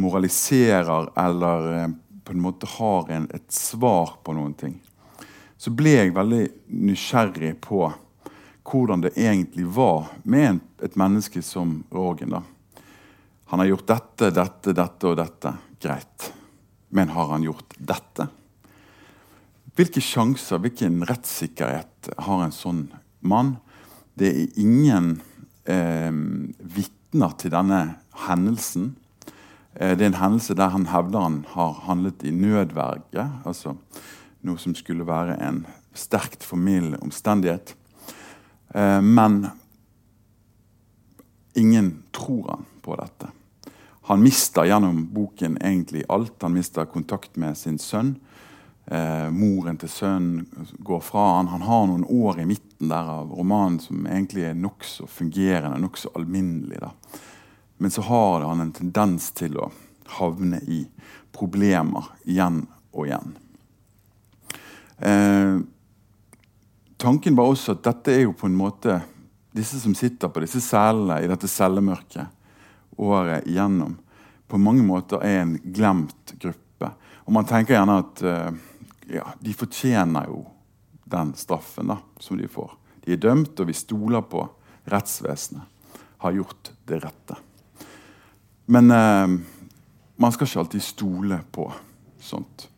moraliserer 0.00 1.12
eller 1.20 1.70
eh, 1.74 1.92
på 2.24 2.32
en 2.32 2.40
måte 2.40 2.68
har 2.78 3.10
en, 3.12 3.28
et 3.34 3.52
svar 3.52 4.16
på 4.24 4.34
noen 4.36 4.54
ting, 4.58 4.78
så 5.56 5.72
ble 5.72 5.94
jeg 5.96 6.14
veldig 6.16 6.46
nysgjerrig 6.66 7.54
på 7.64 7.86
hvordan 8.64 9.04
det 9.04 9.12
egentlig 9.20 9.66
var 9.76 10.08
med 10.24 10.48
en, 10.48 10.60
et 10.82 10.96
menneske 10.96 11.42
som 11.44 11.82
Rogen. 11.92 12.32
da. 12.32 12.42
Han 13.52 13.60
har 13.60 13.66
gjort 13.66 13.86
dette, 13.86 14.30
dette, 14.30 14.72
dette 14.72 15.06
og 15.08 15.18
dette. 15.20 15.52
Greit. 15.80 16.32
Men 16.88 17.12
har 17.12 17.28
han 17.28 17.44
gjort 17.44 17.76
dette? 17.76 18.28
Hvilke 19.74 20.00
sjanser, 20.00 20.62
hvilken 20.62 21.02
rettssikkerhet 21.06 22.12
har 22.24 22.44
en 22.44 22.54
sånn 22.54 22.86
mann? 23.20 23.56
Det 24.14 24.30
er 24.30 24.60
ingen 24.62 25.16
eh, 25.66 26.12
vitner 26.58 27.34
til 27.40 27.52
denne 27.52 27.80
hendelsen. 28.24 28.92
Eh, 29.74 29.96
det 29.96 30.04
er 30.04 30.12
en 30.12 30.20
hendelse 30.20 30.56
der 30.58 30.74
han 30.74 30.88
hevder 30.90 31.26
han 31.26 31.40
har 31.54 31.80
handlet 31.86 32.24
i 32.24 32.30
nødverge. 32.30 33.28
Altså 33.44 33.76
noe 34.44 34.60
som 34.60 34.74
skulle 34.76 35.06
være 35.08 35.38
en 35.42 35.64
sterkt 35.94 36.44
formildende 36.44 37.00
omstendighet. 37.02 37.74
Eh, 38.74 39.00
men 39.00 39.46
ingen 41.54 42.02
tror 42.12 42.50
han 42.50 42.68
på 42.82 42.98
dette. 43.00 43.30
Han 44.04 44.20
mister 44.20 44.66
gjennom 44.68 45.06
boken 45.14 45.56
egentlig 45.64 46.04
alt. 46.08 46.36
Han 46.42 46.52
mister 46.52 46.84
kontakt 46.84 47.36
med 47.40 47.56
sin 47.56 47.78
sønn. 47.78 48.16
Eh, 48.84 49.30
moren 49.32 49.78
til 49.80 49.88
sønnen 49.88 50.66
går 50.84 51.00
fra 51.00 51.22
han. 51.38 51.48
Han 51.48 51.64
har 51.64 51.86
noen 51.88 52.04
år 52.04 52.42
i 52.42 52.48
midten 52.48 52.90
der 52.90 53.08
av 53.14 53.32
romanen 53.32 53.78
som 53.80 54.04
egentlig 54.04 54.44
er 54.50 54.58
nokså 54.58 55.08
fungerende, 55.08 55.80
nokså 55.80 56.12
alminnelig. 56.18 56.82
Da. 56.84 56.90
Men 57.84 57.90
så 57.90 58.02
har 58.02 58.40
han 58.40 58.60
en 58.60 58.72
tendens 58.72 59.26
til 59.36 59.58
å 59.60 59.66
havne 60.16 60.56
i 60.64 60.78
problemer 61.36 62.06
igjen 62.24 62.62
og 62.96 63.10
igjen. 63.10 63.34
Eh, 65.04 65.58
tanken 66.96 67.36
var 67.36 67.50
også 67.52 67.74
at 67.74 67.82
dette 67.84 68.14
er 68.14 68.22
jo 68.22 68.32
på 68.32 68.48
en 68.48 68.56
måte 68.56 69.02
Disse 69.52 69.82
som 69.82 69.92
sitter 69.92 70.32
på 70.32 70.40
disse 70.46 70.62
selene 70.64 71.18
i 71.20 71.28
dette 71.28 71.50
cellemørket 71.52 72.96
året 72.96 73.44
igjennom, 73.52 73.98
på 74.48 74.62
mange 74.64 74.82
måter 74.88 75.20
er 75.28 75.42
en 75.42 75.52
glemt 75.76 76.32
gruppe. 76.40 76.88
Og 77.28 77.36
man 77.36 77.44
tenker 77.52 77.76
gjerne 77.76 77.98
at 78.00 78.24
eh, 78.32 78.64
ja, 79.18 79.28
de 79.44 79.58
fortjener 79.60 80.32
jo 80.32 80.40
den 81.04 81.36
straffen 81.36 81.92
da, 81.92 82.00
som 82.16 82.40
de 82.40 82.48
får. 82.48 82.72
De 83.04 83.12
er 83.12 83.22
dømt, 83.28 83.60
og 83.60 83.68
vi 83.68 83.76
stoler 83.76 84.24
på 84.24 84.48
rettsvesenet 84.88 85.68
har 86.24 86.32
gjort 86.32 86.72
det 86.84 86.98
rette. 86.98 87.36
Men 88.66 88.90
eh, 88.90 89.34
man 90.16 90.32
skal 90.32 90.48
ikke 90.48 90.62
alltid 90.64 90.82
stole 90.82 91.40
på 91.52 91.66
sånt. 92.20 92.68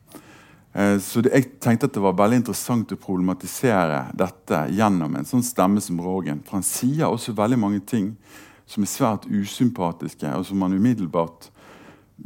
Eh, 0.73 0.99
så 1.01 1.23
det, 1.25 1.33
jeg 1.33 1.51
tenkte 1.63 1.89
at 1.89 1.97
det 1.97 2.05
var 2.05 2.17
veldig 2.19 2.43
interessant 2.43 2.93
å 2.93 3.01
problematisere 3.01 4.07
dette 4.17 4.67
gjennom 4.77 5.15
en 5.17 5.29
sånn 5.29 5.45
stemme 5.47 5.83
som 5.85 6.01
Rogen. 6.03 6.43
For 6.45 6.59
han 6.59 6.67
sier 6.67 7.07
også 7.09 7.37
veldig 7.37 7.61
mange 7.63 7.83
ting 7.87 8.15
som 8.67 8.83
er 8.83 8.91
svært 8.91 9.29
usympatiske, 9.31 10.33
og 10.35 10.45
som 10.49 10.59
man 10.59 10.75
umiddelbart 10.75 11.51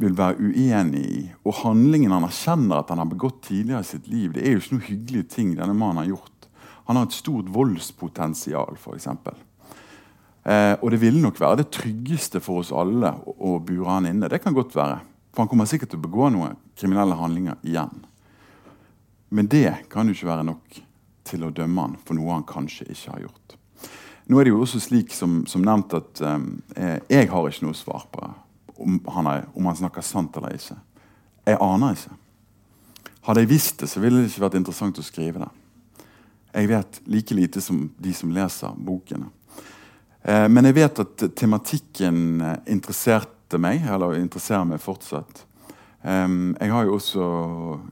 vil 0.01 0.15
være 0.17 0.39
uenig 0.41 1.03
i. 1.05 1.21
Og 1.45 1.61
handlingen 1.61 2.15
han 2.15 2.25
erkjenner 2.25 2.81
at 2.81 2.91
han 2.91 3.01
har 3.03 3.09
begått 3.11 3.43
tidligere 3.49 3.83
i 3.83 3.89
sitt 3.91 4.07
liv, 4.09 4.33
det 4.33 4.45
er 4.45 4.55
jo 4.55 4.63
ikke 4.63 4.77
noe 4.77 4.87
hyggelige 4.87 5.31
ting 5.35 5.55
denne 5.59 5.75
mannen 5.77 6.01
har 6.01 6.11
gjort. 6.13 6.47
Han 6.89 6.97
har 6.97 7.07
et 7.07 7.15
stort 7.15 7.51
voldspotensial, 7.53 8.79
f.eks. 8.79 9.07
Eh, 10.43 10.73
og 10.81 10.91
det 10.91 11.01
ville 11.01 11.21
nok 11.21 11.39
være 11.39 11.61
det 11.61 11.71
tryggeste 11.75 12.41
for 12.41 12.63
oss 12.63 12.71
alle 12.73 13.13
å, 13.13 13.35
å 13.53 13.57
bure 13.61 13.89
han 13.89 14.09
inne. 14.09 14.29
Det 14.31 14.41
kan 14.41 14.55
godt 14.57 14.75
være. 14.77 15.01
For 15.31 15.43
han 15.43 15.51
kommer 15.51 15.69
sikkert 15.69 15.93
til 15.93 16.01
å 16.01 16.05
begå 16.07 16.31
noen 16.33 16.57
kriminelle 16.77 17.17
handlinger 17.19 17.59
igjen. 17.67 18.01
Men 19.31 19.47
det 19.51 19.85
kan 19.91 20.09
jo 20.09 20.15
ikke 20.15 20.31
være 20.31 20.47
nok 20.49 20.81
til 21.29 21.45
å 21.45 21.53
dømme 21.55 21.85
han 21.85 21.99
for 22.03 22.17
noe 22.17 22.33
han 22.33 22.47
kanskje 22.47 22.89
ikke 22.89 23.13
har 23.13 23.25
gjort. 23.27 23.57
Nå 24.31 24.39
er 24.39 24.47
det 24.47 24.53
jo 24.53 24.61
også 24.63 24.81
slik 24.81 25.13
som, 25.15 25.41
som 25.49 25.63
nevnt 25.65 25.93
at 25.97 26.21
eh, 26.25 26.97
jeg 27.11 27.29
har 27.31 27.47
ikke 27.47 27.67
noe 27.67 27.77
svar 27.77 28.07
på 28.11 28.25
om 28.81 28.97
han, 29.13 29.27
er, 29.29 29.45
om 29.53 29.67
han 29.69 29.77
snakker 29.77 30.03
sant 30.05 30.35
eller 30.39 30.57
ikke. 30.57 30.75
Jeg 31.45 31.59
aner 31.61 31.97
ikke. 31.97 32.17
Hadde 33.27 33.43
jeg 33.43 33.51
visst 33.51 33.81
det, 33.83 33.89
så 33.91 34.01
ville 34.01 34.21
det 34.21 34.31
ikke 34.31 34.45
vært 34.47 34.57
interessant 34.57 34.97
å 34.97 35.05
skrive 35.05 35.43
det. 35.43 35.51
Jeg 36.51 36.69
vet 36.71 36.99
like 37.07 37.37
lite 37.37 37.61
som 37.63 37.83
de 38.01 38.13
som 38.17 38.33
leser 38.33 38.73
bokene. 38.81 39.29
Eh, 40.23 40.47
men 40.49 40.67
jeg 40.69 40.77
vet 40.77 41.01
at 41.01 41.23
tematikken 41.37 42.41
eh, 42.45 42.57
interesserte 42.73 43.59
meg, 43.61 43.85
eller 43.89 44.19
interesserer 44.19 44.67
meg 44.69 44.83
fortsatt. 44.83 45.47
Jeg 46.01 46.71
har 46.73 46.87
jo 46.87 46.95
også 46.95 47.25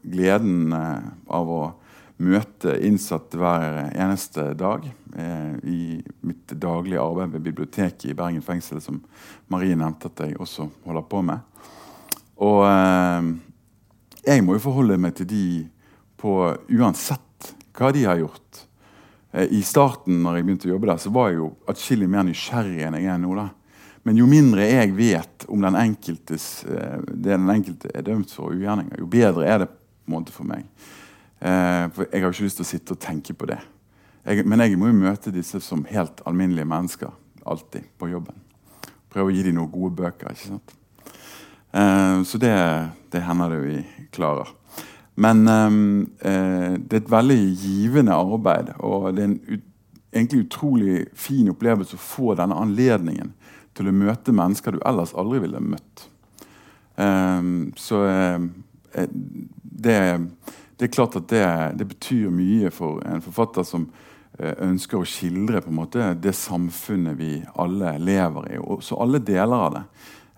gleden 0.01 0.73
eh, 0.73 1.09
av 1.29 1.49
å 1.53 1.59
møte 2.19 2.73
innsatte 2.83 3.37
hver 3.39 3.93
eneste 3.93 4.49
dag. 4.59 4.87
i 5.63 6.03
mitt 6.21 6.51
daglige 6.51 7.01
arbeid 7.01 7.31
ved 7.31 7.41
biblioteket 7.41 8.11
i 8.11 8.13
Bergen 8.13 8.43
fengsel, 8.43 8.81
som 8.81 8.99
Marie 9.47 9.75
nevnte 9.75 10.11
at 10.11 10.19
jeg 10.19 10.35
også 10.37 10.67
holder 10.85 11.05
på 11.09 11.21
med. 11.23 11.39
Og 12.43 12.59
jeg 14.27 14.43
må 14.43 14.57
jo 14.57 14.65
forholde 14.67 14.99
meg 14.99 15.15
til 15.15 15.29
de 15.31 15.45
på 16.19 16.35
uansett 16.75 17.53
hva 17.73 17.93
de 17.95 18.03
har 18.03 18.19
gjort. 18.19 18.68
Eh, 19.31 19.47
I 19.51 19.61
starten 19.65 20.21
når 20.23 20.39
jeg 20.39 20.47
begynte 20.47 20.69
å 20.69 20.73
jobbe 20.73 20.89
der, 20.89 21.01
så 21.01 21.11
var 21.13 21.29
jeg 21.29 21.39
jo 21.39 21.49
atskillig 21.69 22.09
mer 22.09 22.25
nysgjerrig 22.27 22.83
enn 22.85 22.97
jeg 22.97 23.09
er 23.13 23.19
nå. 23.21 23.33
da. 23.37 23.49
Men 24.07 24.17
jo 24.17 24.29
mindre 24.29 24.65
jeg 24.65 24.95
vet 24.97 25.45
om 25.51 25.61
den 25.65 25.77
enkeltes, 25.77 26.65
eh, 26.65 26.97
det 27.09 27.35
den 27.35 27.49
enkelte 27.53 27.91
er 27.93 28.07
dømt 28.07 28.33
for 28.33 28.55
ugjerninger, 28.55 28.99
jo 28.99 29.09
bedre 29.09 29.45
er 29.45 29.63
det 29.63 29.69
på 29.69 30.09
en 30.09 30.15
måte 30.17 30.33
for 30.33 30.49
meg. 30.49 30.65
Eh, 31.39 31.85
for 31.93 32.07
Jeg 32.09 32.21
har 32.21 32.29
jo 32.29 32.35
ikke 32.37 32.47
lyst 32.47 32.61
til 32.61 32.67
å 32.67 32.73
sitte 32.73 32.95
og 32.95 32.99
tenke 33.03 33.33
på 33.33 33.45
det. 33.45 33.59
Jeg, 34.25 34.45
men 34.45 34.59
jeg 34.59 34.77
må 34.77 34.89
jo 34.89 34.97
møte 34.97 35.31
disse 35.31 35.61
som 35.61 35.85
helt 35.85 36.21
alminnelige 36.25 36.67
mennesker 36.67 37.13
alltid 37.45 37.85
på 37.97 38.09
jobben. 38.09 38.35
Prøve 39.09 39.31
å 39.31 39.33
gi 39.33 39.43
dem 39.43 39.55
noen 39.55 39.71
gode 39.71 39.95
bøker. 39.95 40.33
ikke 40.33 40.49
sant? 40.49 40.75
Så 42.25 42.37
det, 42.41 42.51
det, 43.13 43.21
hender 43.21 43.49
det 43.49 43.59
vi 43.61 44.07
klarer. 44.11 44.49
Men 45.19 45.47
eh, 45.47 46.75
det 46.79 46.95
er 46.95 47.01
et 47.01 47.11
veldig 47.11 47.41
givende 47.59 48.15
arbeid, 48.15 48.71
og 48.79 49.11
det 49.17 49.25
er 49.25 49.31
en 49.31 49.39
ut, 49.49 49.65
egentlig 50.09 50.45
utrolig 50.45 50.93
fin 51.13 51.49
opplevelse 51.51 51.97
å 51.97 52.01
få 52.01 52.35
denne 52.39 52.57
anledningen 52.57 53.33
til 53.77 53.89
å 53.89 53.95
møte 53.95 54.33
mennesker 54.35 54.75
du 54.75 54.79
ellers 54.87 55.13
aldri 55.17 55.43
ville 55.43 55.61
møtt. 55.61 56.07
Um, 56.99 57.69
så 57.79 58.01
uh, 58.03 58.47
det, 58.91 59.97
det, 60.75 60.87
er 60.87 60.91
klart 60.91 61.15
at 61.15 61.29
det, 61.31 61.45
det, 61.79 61.87
betyr 61.87 62.33
mye 62.33 62.71
for 62.75 62.99
en 63.07 63.23
forfatter 63.23 63.63
som 63.63 63.85
uh, 63.87 64.55
ønsker 64.65 64.99
å 64.99 65.07
skildre 65.07 65.61
måte 65.71 66.09
det 66.19 66.33
samfunnet 66.35 67.15
vi 67.19 67.37
alle 67.55 67.95
lever 68.03 68.51
i. 68.55 68.59
Og 68.59 68.83
så 68.83 68.99
alle 68.99 69.21
deler 69.23 69.67
av 69.69 69.77
det. 69.77 69.85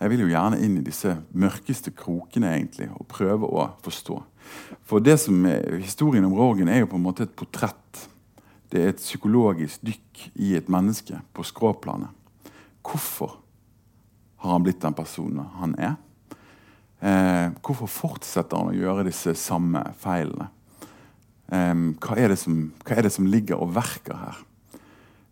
Jeg 0.01 0.13
vil 0.13 0.25
jo 0.25 0.33
gjerne 0.33 0.61
inn 0.65 0.77
i 0.81 0.85
disse 0.85 1.15
mørkeste 1.37 1.95
krokene 1.97 2.53
egentlig, 2.57 2.91
og 2.93 3.09
prøve 3.09 3.49
å 3.49 3.71
forstå. 3.85 4.19
For 4.87 5.03
det 5.03 5.17
som 5.21 5.45
er, 5.47 5.79
Historien 5.81 6.25
om 6.27 6.35
Rorgen 6.37 6.69
er 6.71 6.83
jo 6.83 6.91
på 6.91 6.99
en 6.99 7.05
måte 7.05 7.27
et 7.27 7.35
portrett. 7.37 8.07
Det 8.71 8.79
er 8.79 8.93
et 8.93 9.01
psykologisk 9.01 9.83
dykk 9.83 10.25
i 10.39 10.53
et 10.59 10.69
menneske 10.71 11.19
på 11.35 11.45
skråplanet. 11.47 12.11
Hvorfor 12.81 13.37
har 14.41 14.55
han 14.55 14.63
blitt 14.65 14.81
den 14.81 14.95
personen 14.97 15.43
han 15.59 15.75
er? 15.79 15.97
Eh, 17.01 17.49
hvorfor 17.65 17.89
fortsetter 17.89 18.59
han 18.59 18.71
å 18.71 18.77
gjøre 18.77 19.07
disse 19.07 19.33
samme 19.37 19.83
feilene? 20.01 20.49
Eh, 21.51 21.73
hva, 22.01 22.17
er 22.17 22.35
som, 22.39 22.63
hva, 22.85 22.95
er 22.95 23.07
det 23.07 23.13
som, 23.15 23.27
ligger 23.29 23.61
og 23.61 23.73
verker 23.75 24.17
her? 24.17 24.41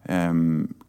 Eh, 0.10 0.36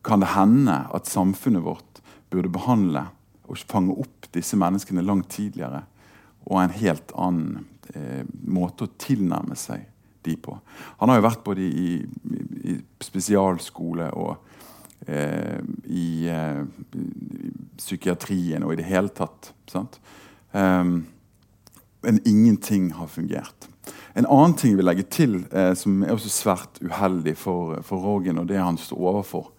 kan 0.07 0.25
det 0.25 0.35
hende 0.35 0.83
at 0.91 1.11
samfunnet 1.11 1.65
vårt 1.65 2.03
burde 2.31 2.53
behandle 2.53 3.09
og 3.51 3.59
fange 3.69 3.97
opp 3.99 4.31
disse 4.35 4.59
menneskene 4.59 5.03
langt 5.03 5.31
tidligere 5.35 5.85
og 6.47 6.61
en 6.63 6.75
helt 6.75 7.13
annen 7.19 7.67
eh, 7.95 8.23
måte 8.47 8.87
å 8.87 8.93
tilnærme 9.01 9.57
seg 9.59 9.87
de 10.27 10.37
på? 10.37 10.57
Han 11.01 11.13
har 11.13 11.21
jo 11.21 11.27
vært 11.29 11.45
både 11.47 11.65
i, 11.65 11.95
i, 12.01 12.41
i 12.73 12.77
spesialskole 13.03 14.11
og 14.19 14.35
eh, 15.07 15.61
i, 15.87 16.29
eh, 16.29 16.63
i, 16.97 17.55
psykiatrien 17.81 18.67
og 18.67 18.75
i 18.75 18.81
det 18.83 18.89
hele 18.91 19.09
tatt. 19.17 19.55
Um, 20.53 21.07
men 22.03 22.21
ingenting 22.29 22.91
har 22.93 23.07
fungert. 23.07 23.69
En 24.13 24.27
annen 24.27 24.55
ting 24.55 24.77
vi 24.77 24.85
legger 24.85 25.07
til, 25.13 25.37
eh, 25.53 25.73
som 25.75 26.03
er 26.03 26.15
også 26.15 26.33
svært 26.33 26.81
uheldig 26.83 27.37
for, 27.39 27.79
for 27.87 28.03
Rogen, 28.03 28.41
og 28.41 28.49
det 28.51 28.59
han 28.59 28.79
står 28.81 28.99
overfor 29.13 29.51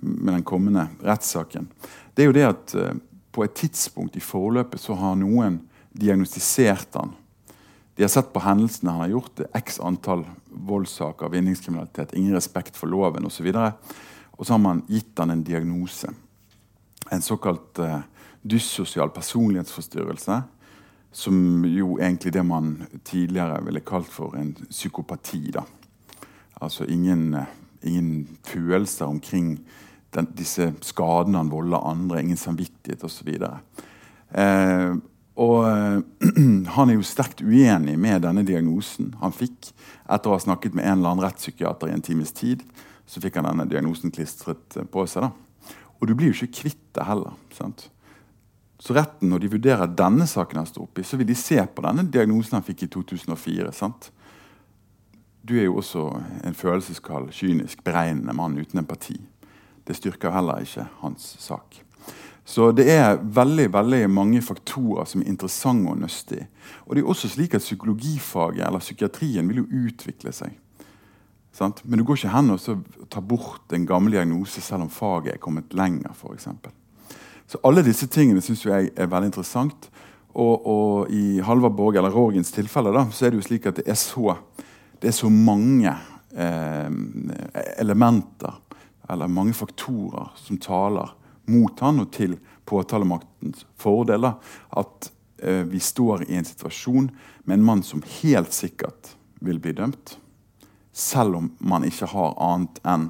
med 0.00 0.34
den 0.34 0.44
kommende 0.46 0.88
rettssaken, 1.04 1.68
det 2.14 2.24
er 2.24 2.30
jo 2.30 2.36
det 2.36 2.46
at 2.48 2.74
eh, 2.74 2.98
på 3.30 3.44
et 3.44 3.54
tidspunkt 3.54 4.16
i 4.18 4.24
forløpet 4.24 4.82
så 4.82 4.96
har 4.98 5.18
noen 5.20 5.60
diagnostisert 5.92 6.98
han. 6.98 7.14
De 7.96 8.02
har 8.02 8.08
sett 8.12 8.32
på 8.32 8.40
hendelsene 8.40 8.94
han 8.94 9.04
har 9.04 9.12
gjort, 9.14 9.42
x 9.54 9.80
antall 9.80 10.24
voldssaker, 10.50 11.28
vinningskriminalitet, 11.28 12.14
ingen 12.14 12.34
respekt 12.34 12.78
for 12.78 12.90
loven 12.90 13.26
osv. 13.28 13.50
Og, 13.52 13.96
og 14.38 14.46
så 14.46 14.54
har 14.54 14.62
man 14.62 14.84
gitt 14.88 15.18
han 15.18 15.34
en 15.34 15.44
diagnose. 15.44 16.12
En 17.10 17.22
såkalt 17.22 17.78
uh, 17.82 18.00
dyssosial 18.42 19.10
personlighetsforstyrrelse. 19.14 20.40
Som 21.12 21.64
jo 21.66 21.96
egentlig 21.98 22.32
det 22.36 22.44
man 22.46 22.86
tidligere 23.04 23.58
ville 23.66 23.82
kalt 23.82 24.08
for 24.08 24.36
en 24.38 24.54
psykopati. 24.70 25.50
da. 25.50 25.64
Altså 26.62 26.86
ingen, 26.86 27.34
uh, 27.34 27.50
ingen 27.82 28.38
følelser 28.46 29.06
omkring 29.10 29.58
den, 30.14 30.28
disse 30.38 30.72
skadene 30.82 31.38
han 31.38 31.50
volder 31.50 31.86
andre. 31.86 32.22
Ingen 32.22 32.36
samvittighet 32.36 33.04
osv. 33.04 33.28
Eh, 34.30 34.94
og 35.38 35.64
han 36.76 36.90
er 36.90 36.96
jo 36.96 37.06
sterkt 37.06 37.42
uenig 37.44 37.94
med 38.00 38.24
denne 38.26 38.42
diagnosen 38.46 39.14
han 39.20 39.34
fikk 39.34 39.70
etter 40.10 40.30
å 40.30 40.34
ha 40.34 40.42
snakket 40.42 40.74
med 40.74 40.84
en 40.84 40.98
eller 40.98 41.14
annen 41.14 41.24
rettspsykiater 41.24 41.90
i 41.90 41.94
en 41.94 42.04
times 42.04 42.34
tid 42.36 42.64
så 43.10 43.22
fikk 43.22 43.40
han 43.40 43.48
denne 43.48 43.66
diagnosen 43.70 44.12
klistret 44.14 44.76
eh, 44.78 44.86
på 44.86 45.04
seg. 45.10 45.26
da. 45.26 45.74
Og 45.98 46.08
du 46.08 46.14
blir 46.14 46.30
jo 46.30 46.36
ikke 46.38 46.62
kvitt 46.62 46.84
det 46.96 47.06
heller. 47.08 47.34
sant? 47.56 47.88
Så 48.80 48.94
retten, 48.96 49.28
når 49.28 49.42
de 49.42 49.52
vurderer 49.56 49.90
denne 49.92 50.28
saken 50.30 50.62
han 50.62 50.68
står 50.68 50.86
oppi, 50.86 51.04
så 51.04 51.18
vil 51.20 51.28
de 51.28 51.36
se 51.36 51.58
på 51.60 51.84
denne 51.84 52.06
diagnosen 52.08 52.56
han 52.56 52.66
fikk 52.66 52.86
i 52.86 52.92
2004. 52.94 53.72
sant? 53.76 54.12
Du 55.42 55.56
er 55.58 55.66
jo 55.66 55.80
også 55.80 56.06
en 56.46 56.56
følelseskald, 56.56 57.32
kynisk, 57.34 57.82
beregnende 57.84 58.36
mann 58.36 58.58
uten 58.60 58.80
empati. 58.80 59.18
Det 59.84 59.96
styrker 59.96 60.32
heller 60.32 60.62
ikke 60.62 60.86
hans 61.02 61.34
sak. 61.42 61.80
Så 62.44 62.70
det 62.74 62.88
er 62.90 63.20
veldig 63.20 63.68
veldig 63.72 64.00
mange 64.10 64.40
faktorer 64.42 65.06
som 65.06 65.22
er 65.22 65.30
interessante 65.30 65.92
å 65.92 65.98
nøste 65.98 66.40
i. 66.40 66.46
Og 66.86 66.96
det 66.96 67.02
er 67.02 67.12
også 67.12 67.30
slik 67.30 67.54
at 67.54 67.64
Psykologifaget 67.64 68.64
eller 68.66 68.82
psykiatrien 68.82 69.48
vil 69.50 69.62
jo 69.62 69.86
utvikle 69.86 70.32
seg. 70.34 70.56
Sant? 71.52 71.82
Men 71.84 72.00
du 72.00 72.06
går 72.06 72.20
ikke 72.20 72.34
hen 72.34 72.52
og 72.54 72.84
tar 73.10 73.26
bort 73.26 73.74
en 73.74 73.86
gammel 73.86 74.16
diagnose 74.16 74.62
selv 74.62 74.86
om 74.86 74.92
faget 74.92 75.34
er 75.34 75.42
kommet 75.42 75.74
lenger. 75.76 76.14
For 76.14 76.34
eksempel. 76.34 76.72
så 77.46 77.58
alle 77.66 77.82
disse 77.82 78.06
tingene 78.06 78.40
syns 78.40 78.64
jeg 78.64 78.92
er 78.94 79.10
veldig 79.10 79.32
interessant. 79.32 79.90
Og, 80.30 80.66
og 80.66 81.10
i 81.10 81.40
Halvard 81.42 81.74
Borg, 81.74 81.96
eller 81.98 82.14
Rorgens 82.14 82.52
tilfelle 82.54 82.92
da, 82.94 83.08
så 83.10 83.26
er 83.26 83.32
det 83.32 83.40
jo 83.40 83.46
slik 83.48 83.66
at 83.66 83.80
det 83.80 83.88
er 83.90 83.98
så, 83.98 84.36
det 85.02 85.10
er 85.10 85.16
så 85.16 85.30
mange 85.30 85.90
eh, 85.90 86.90
elementer 87.82 88.60
eller 89.10 89.26
mange 89.26 89.56
faktorer 89.58 90.30
som 90.38 90.58
taler 90.62 91.10
mot 91.50 91.82
han 91.84 92.02
og 92.04 92.12
til 92.14 92.38
påtalemaktens 92.70 93.66
fordeler, 93.80 94.38
at 94.78 95.10
eh, 95.42 95.64
vi 95.66 95.82
står 95.82 96.28
i 96.28 96.38
en 96.38 96.46
situasjon 96.46 97.10
med 97.44 97.58
en 97.58 97.66
mann 97.66 97.84
som 97.86 98.04
helt 98.20 98.54
sikkert 98.54 99.14
vil 99.40 99.60
bli 99.62 99.74
dømt 99.76 100.18
selv 100.92 101.36
om 101.36 101.50
man 101.58 101.86
ikke 101.86 102.08
har 102.10 102.36
annet 102.42 102.80
enn 102.86 103.08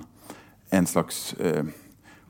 en 0.70 0.86
slags 0.86 1.32
eh, 1.42 1.66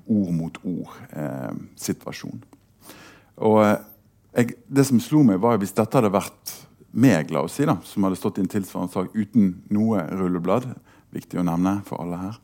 ord 0.08 0.32
mot 0.32 0.56
ord-situasjon. 0.64 2.40
Eh, 2.40 3.60
eh, 3.60 3.76
jeg, 4.32 4.54
Det 4.66 4.86
som 4.86 5.00
slo 5.02 5.22
meg, 5.26 5.40
var 5.42 5.58
hvis 5.60 5.74
dette 5.76 5.98
hadde 5.98 6.12
vært 6.14 6.54
meg, 6.90 7.30
la 7.30 7.44
oss 7.44 7.58
si, 7.58 7.66
da, 7.68 7.76
som 7.84 8.06
hadde 8.06 8.18
stått 8.18 8.40
i 8.40 8.44
en 8.44 8.50
tilsvarende 8.50 8.94
sak 8.94 9.14
uten 9.14 9.60
noe 9.70 10.06
rulleblad 10.16 10.70
Viktig 11.10 11.40
å 11.40 11.42
nevne 11.42 11.80
for 11.82 12.04
alle 12.04 12.18
her. 12.20 12.36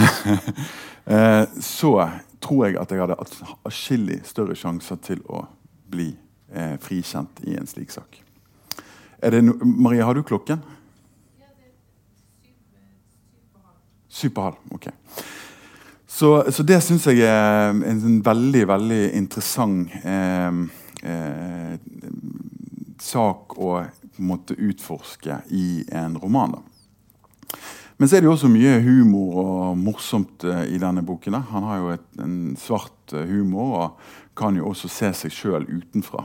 eh, 1.14 1.42
så 1.60 1.90
tror 2.40 2.66
jeg 2.66 2.78
at 2.80 2.92
jeg 2.92 3.02
hadde 3.02 3.18
atskillig 3.20 4.20
større 4.28 4.56
sjanser 4.58 5.00
til 5.04 5.22
å 5.28 5.44
bli 5.90 6.10
eh, 6.52 6.76
frikjent 6.82 7.42
i 7.46 7.56
en 7.58 7.68
slik 7.68 7.92
sak. 7.94 8.20
No 9.44 9.56
Maria, 9.64 10.06
har 10.08 10.16
du 10.16 10.22
klokken? 10.24 10.62
Syv 14.10 14.32
på 14.34 14.42
halv. 14.42 14.56
ok. 14.74 14.88
Så, 16.10 16.52
så 16.52 16.64
det 16.66 16.80
syns 16.82 17.06
jeg 17.06 17.22
er 17.22 17.70
en 17.70 18.16
veldig, 18.24 18.64
veldig 18.68 19.02
interessant 19.16 19.92
eh, 20.02 20.56
eh, 21.06 21.76
sak 23.00 23.54
å 23.56 23.76
måtte 24.20 24.56
utforske 24.58 25.38
i 25.54 25.84
en 25.96 26.18
roman. 26.20 26.56
Da. 26.56 27.60
Men 28.00 28.08
så 28.08 28.16
er 28.16 28.22
det 28.22 28.30
jo 28.30 28.32
også 28.32 28.48
mye 28.48 28.78
humor 28.80 29.34
og 29.42 29.76
morsomt 29.78 30.46
eh, 30.48 30.70
i 30.72 30.80
denne 30.80 31.04
boken. 31.04 31.36
Han 31.52 31.66
har 31.68 31.82
jo 31.82 31.90
et, 31.92 32.06
en 32.24 32.38
svart 32.58 33.12
eh, 33.12 33.28
humor 33.28 33.74
og 33.76 34.16
kan 34.40 34.56
jo 34.56 34.70
også 34.70 34.88
se 34.88 35.12
seg 35.18 35.34
sjøl 35.36 35.68
utenfra. 35.68 36.24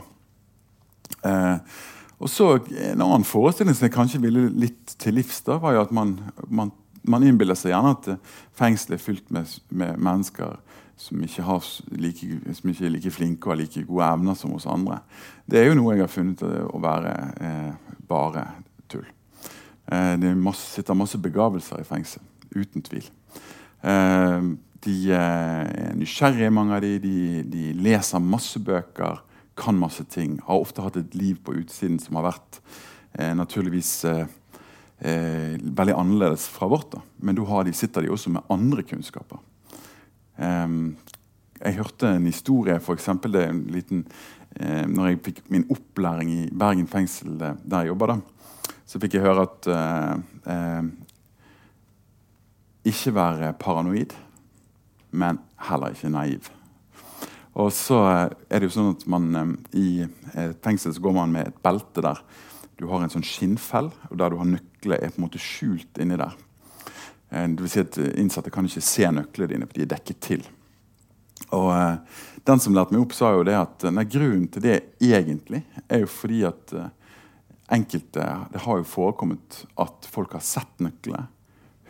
Eh, 1.28 1.84
og 2.16 2.32
så 2.32 2.54
En 2.56 3.04
annen 3.04 3.28
forestilling 3.28 3.76
som 3.76 3.86
jeg 3.86 3.94
kanskje 3.94 4.22
ville 4.22 4.48
litt 4.56 4.96
til 4.96 5.18
livs, 5.18 5.42
da, 5.44 5.58
var 5.60 5.76
jo 5.76 5.84
at 5.84 5.92
man, 5.92 6.16
man 6.48 6.72
man 7.10 7.26
innbiller 7.26 7.56
seg 7.58 7.72
gjerne 7.72 7.94
at 7.96 8.08
eh, 8.12 8.36
fengselet 8.56 8.98
er 8.98 9.02
fylt 9.02 9.32
med, 9.34 9.56
med 9.70 10.00
mennesker 10.02 10.56
som 10.96 11.20
ikke, 11.22 11.58
like, 12.00 12.28
som 12.56 12.70
ikke, 12.72 12.86
er 12.88 12.94
like 12.94 13.12
flinke 13.12 13.48
og 13.48 13.54
har 13.54 13.60
like 13.60 13.84
gode 13.84 14.06
evner 14.06 14.38
som 14.38 14.54
hos 14.56 14.68
andre. 14.70 15.02
Det 15.44 15.60
er 15.60 15.68
jo 15.68 15.76
noe 15.76 15.94
jeg 15.94 16.06
har 16.06 16.12
funnet 16.12 16.44
å 16.46 16.80
være 16.82 17.12
eh, 17.36 17.98
bare 18.08 18.46
tull. 18.88 19.04
Eh, 19.92 20.14
det 20.18 20.34
masse, 20.34 20.66
sitter 20.74 20.98
masse 20.98 21.18
begavelser 21.22 21.80
i 21.80 21.86
fengsel. 21.86 22.22
Uten 22.56 22.82
tvil. 22.82 23.06
Eh, 23.86 24.48
de 24.86 24.96
er 25.14 25.94
nysgjerrige, 25.98 26.50
mange 26.54 26.76
av 26.76 26.84
de. 26.84 26.96
de. 27.02 27.42
De 27.50 27.70
leser 27.86 28.22
masse 28.22 28.60
bøker, 28.62 29.22
kan 29.56 29.78
masse 29.78 30.04
ting. 30.12 30.38
Har 30.46 30.62
ofte 30.62 30.84
hatt 30.84 30.98
et 31.00 31.14
liv 31.18 31.38
på 31.42 31.56
utsiden 31.62 31.98
som 32.02 32.18
har 32.18 32.28
vært 32.30 32.60
eh, 33.18 33.32
naturligvis 33.36 33.92
eh, 34.10 34.26
eh, 35.00 35.56
veldig 35.56 35.96
annerledes 35.96 36.48
fra 36.52 36.68
vårt. 36.70 36.90
Da. 36.92 37.02
Men 37.22 37.38
da 37.38 37.64
sitter 37.72 38.02
de 38.02 38.12
også 38.12 38.34
med 38.34 38.46
andre 38.52 38.82
kunnskaper. 38.86 39.42
Eh, 40.36 40.68
jeg 41.56 41.78
hørte 41.78 42.08
en 42.12 42.26
historie, 42.28 42.80
for 42.84 42.98
eksempel, 42.98 43.32
det 43.32 43.46
er 43.46 43.54
en 43.54 43.66
liten, 43.72 44.06
eh, 44.60 44.84
når 44.86 45.08
jeg 45.08 45.22
fikk 45.30 45.44
min 45.48 45.64
opplæring 45.70 46.30
i 46.30 46.48
Bergen 46.52 46.86
fengsel, 46.86 47.38
der 47.38 47.56
jeg 47.80 47.94
jobba, 47.94 48.20
så 48.86 49.00
fikk 49.02 49.16
jeg 49.16 49.26
høre 49.26 49.46
at 49.48 49.66
eh, 49.72 50.90
ikke 52.86 53.14
være 53.16 53.54
paranoid, 53.58 54.14
men 55.10 55.40
heller 55.66 55.94
ikke 55.94 56.12
naiv. 56.12 56.50
Og 57.56 57.72
så 57.72 57.98
er 58.06 58.60
det 58.60 58.68
jo 58.68 58.74
sånn 58.74 58.92
at 58.92 59.06
man 59.08 59.28
um, 59.34 59.54
I 59.72 60.04
et 60.36 60.58
fengsel 60.64 60.92
så 60.92 61.02
går 61.02 61.14
man 61.16 61.32
med 61.32 61.48
et 61.48 61.62
belte 61.64 62.04
der 62.04 62.20
du 62.76 62.84
har 62.90 63.00
en 63.00 63.08
sånn 63.08 63.24
skinnfell, 63.24 63.88
og 64.10 64.18
der 64.20 64.34
du 64.34 64.36
har 64.36 64.48
nøkler 64.50 65.00
er 65.00 65.08
på 65.08 65.16
en 65.16 65.24
måte 65.24 65.40
skjult 65.40 65.96
inni 66.02 66.18
der. 66.20 66.34
Eh, 67.32 67.46
det 67.48 67.64
vil 67.64 67.72
si 67.72 67.80
at 67.80 67.96
Innsatte 68.20 68.52
kan 68.52 68.68
ikke 68.68 68.84
se 68.84 69.08
nøklene 69.08 69.48
dine, 69.54 69.68
for 69.68 69.78
de 69.78 69.86
er 69.86 69.92
dekket 69.94 70.20
til. 70.28 70.44
Og 71.56 71.72
Den 72.46 72.60
som 72.62 72.76
lærte 72.76 72.94
meg 72.94 73.02
opp, 73.02 73.14
sa 73.16 73.32
jo 73.34 73.42
det 73.42 73.56
at 73.58 73.88
nei, 73.90 74.04
grunnen 74.06 74.44
til 74.52 74.62
det 74.62 74.76
egentlig 75.02 75.64
er 75.88 76.04
jo 76.04 76.10
fordi 76.12 76.44
at 76.46 76.76
enkelte 77.72 78.26
Det 78.52 78.62
har 78.62 78.78
jo 78.78 78.86
forekommet 78.86 79.64
at 79.80 80.06
folk 80.10 80.36
har 80.36 80.44
sett 80.44 80.82
nøkkelen, 80.82 81.28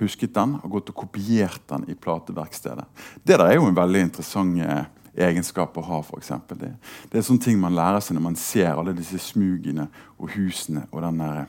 husket 0.01 0.35
den 0.37 0.59
og 0.63 0.71
gått 0.77 0.93
og 0.93 1.03
kopiert 1.05 1.63
den 1.69 1.87
i 1.91 1.97
plateverkstedet. 1.97 2.85
Det 3.25 3.39
der 3.39 3.47
er 3.47 3.59
jo 3.59 3.69
en 3.69 3.77
veldig 3.77 4.03
interessant 4.09 4.61
eh, 4.61 4.85
egenskap 5.17 5.77
å 5.77 5.85
ha. 5.89 6.01
For 6.05 6.21
eksempel. 6.21 6.59
det, 6.61 6.73
det 7.11 7.19
er 7.19 7.27
sånne 7.27 7.45
ting 7.45 7.61
man 7.61 7.77
lærer 7.77 8.05
seg 8.05 8.19
når 8.19 8.27
man 8.29 8.41
ser 8.41 8.73
alle 8.75 8.97
disse 8.97 9.21
smugene 9.23 9.89
og 10.19 10.33
husene 10.37 10.87
og 10.91 11.05
denne, 11.05 11.47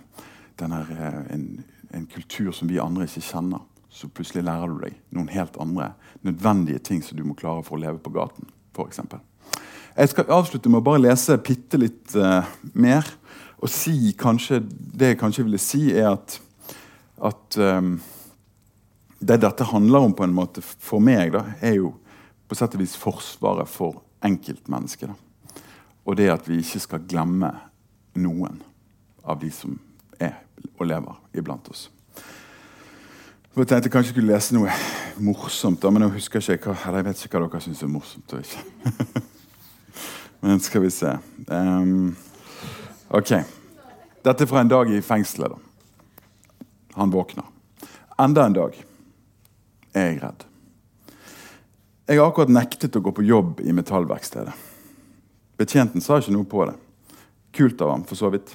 den 0.59 0.75
der 0.75 0.93
en, 1.33 1.47
en, 1.91 2.07
kultur 2.11 2.53
som 2.55 2.71
vi 2.71 2.79
andre 2.83 3.07
ikke 3.07 3.25
kjenner. 3.29 3.65
Så 3.91 4.09
plutselig 4.13 4.45
lærer 4.45 4.71
du 4.71 4.83
deg 4.83 4.99
noen 5.15 5.31
helt 5.33 5.57
andre 5.59 5.93
nødvendige 6.21 6.83
ting 6.91 7.01
som 7.03 7.17
du 7.17 7.25
må 7.25 7.35
klare 7.37 7.65
for 7.65 7.77
å 7.77 7.81
leve 7.81 7.99
på 8.03 8.13
gaten. 8.15 8.51
For 8.75 8.87
eksempel. 8.87 9.23
Jeg 9.97 10.12
skal 10.12 10.29
avslutte 10.29 10.69
med 10.69 10.83
å 10.83 10.86
bare 10.86 11.01
lese 11.07 11.39
bitte 11.41 11.79
litt 11.81 12.13
uh, 12.13 12.45
mer. 12.77 13.07
Og 13.57 13.71
si 13.73 14.13
kanskje, 14.17 14.60
det 14.69 15.13
jeg 15.13 15.19
kanskje 15.21 15.45
ville 15.47 15.62
si, 15.62 15.88
er 15.89 16.12
at, 16.12 16.36
at 17.25 17.57
um, 17.57 17.95
det 19.17 19.39
dette 19.41 19.65
handler 19.71 20.05
om 20.05 20.13
på 20.13 20.27
en 20.27 20.36
måte 20.38 20.62
for 20.62 21.01
meg, 21.01 21.33
da, 21.33 21.47
er 21.65 21.79
jo 21.79 21.95
på 22.47 22.57
sett 22.57 22.77
og 22.77 22.83
vis 22.83 22.93
forsvaret 22.99 23.69
for 23.69 24.03
enkeltmennesket. 24.25 25.10
Og 26.05 26.17
det 26.19 26.29
at 26.31 26.45
vi 26.47 26.60
ikke 26.62 26.83
skal 26.83 27.07
glemme 27.10 27.49
noen 28.21 28.62
av 29.25 29.41
de 29.41 29.49
som 29.51 29.73
er 30.21 30.38
og 30.77 30.86
lever 30.88 31.41
iblant 31.41 31.65
oss. 31.73 31.88
Jeg 33.57 33.65
tenkte 33.65 33.89
kanskje 33.89 34.12
jeg 34.12 34.15
skulle 34.19 34.36
lese 34.36 34.53
noe 34.53 34.73
morsomt, 35.25 35.81
men 35.89 36.05
jeg 36.05 36.19
husker 36.19 36.53
ikke 36.53 36.77
jeg 36.77 37.07
vet 37.10 37.25
ikke 37.25 37.41
hva 37.41 37.49
dere 37.49 37.63
syns 37.65 37.81
er 37.81 37.89
morsomt. 37.89 38.38
og 38.38 38.45
ikke. 38.45 39.25
men 40.39 40.60
skal 40.60 40.82
vi 40.82 40.91
se 40.93 41.17
um, 41.47 42.15
Ok. 43.08 43.32
Dette 44.23 44.43
er 44.43 44.50
fra 44.50 44.62
en 44.62 44.71
dag 44.71 44.91
i 44.91 45.02
fengselet. 45.02 45.54
da. 45.54 46.65
Han 46.97 47.13
våkner. 47.13 47.45
Enda 48.19 48.45
en 48.45 48.56
dag 48.58 48.76
er 49.93 50.10
jeg 50.10 50.21
redd. 50.21 50.43
Jeg 52.08 52.19
har 52.19 52.30
akkurat 52.30 52.52
nektet 52.52 52.95
å 52.95 53.04
gå 53.04 53.12
på 53.15 53.26
jobb 53.28 53.62
i 53.63 53.73
metallverkstedet. 53.76 54.54
Betjenten 55.60 56.04
sa 56.04 56.19
ikke 56.19 56.36
noe 56.36 56.47
på 56.47 56.65
det. 56.69 56.76
Kult 57.58 57.82
av 57.82 57.91
ham, 57.91 58.06
for 58.08 58.19
så 58.19 58.32
vidt. 58.34 58.54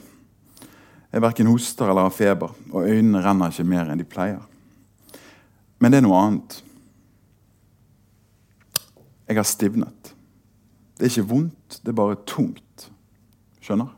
Jeg 1.12 1.24
verken 1.24 1.50
hoster 1.50 1.90
eller 1.90 2.06
har 2.08 2.14
feber, 2.14 2.52
og 2.72 2.88
øynene 2.88 3.20
renner 3.24 3.52
ikke 3.52 3.68
mer 3.68 3.90
enn 3.92 4.00
de 4.00 4.08
pleier. 4.08 4.40
Men 5.82 5.92
det 5.92 6.00
er 6.00 6.06
noe 6.06 6.20
annet. 6.20 6.56
Jeg 9.28 9.36
har 9.40 9.48
stivnet. 9.48 10.12
Det 10.96 11.06
er 11.06 11.12
ikke 11.12 11.30
vondt, 11.30 11.80
det 11.82 11.92
er 11.92 11.98
bare 11.98 12.20
tungt. 12.28 12.88
Skjønner? 13.62 13.90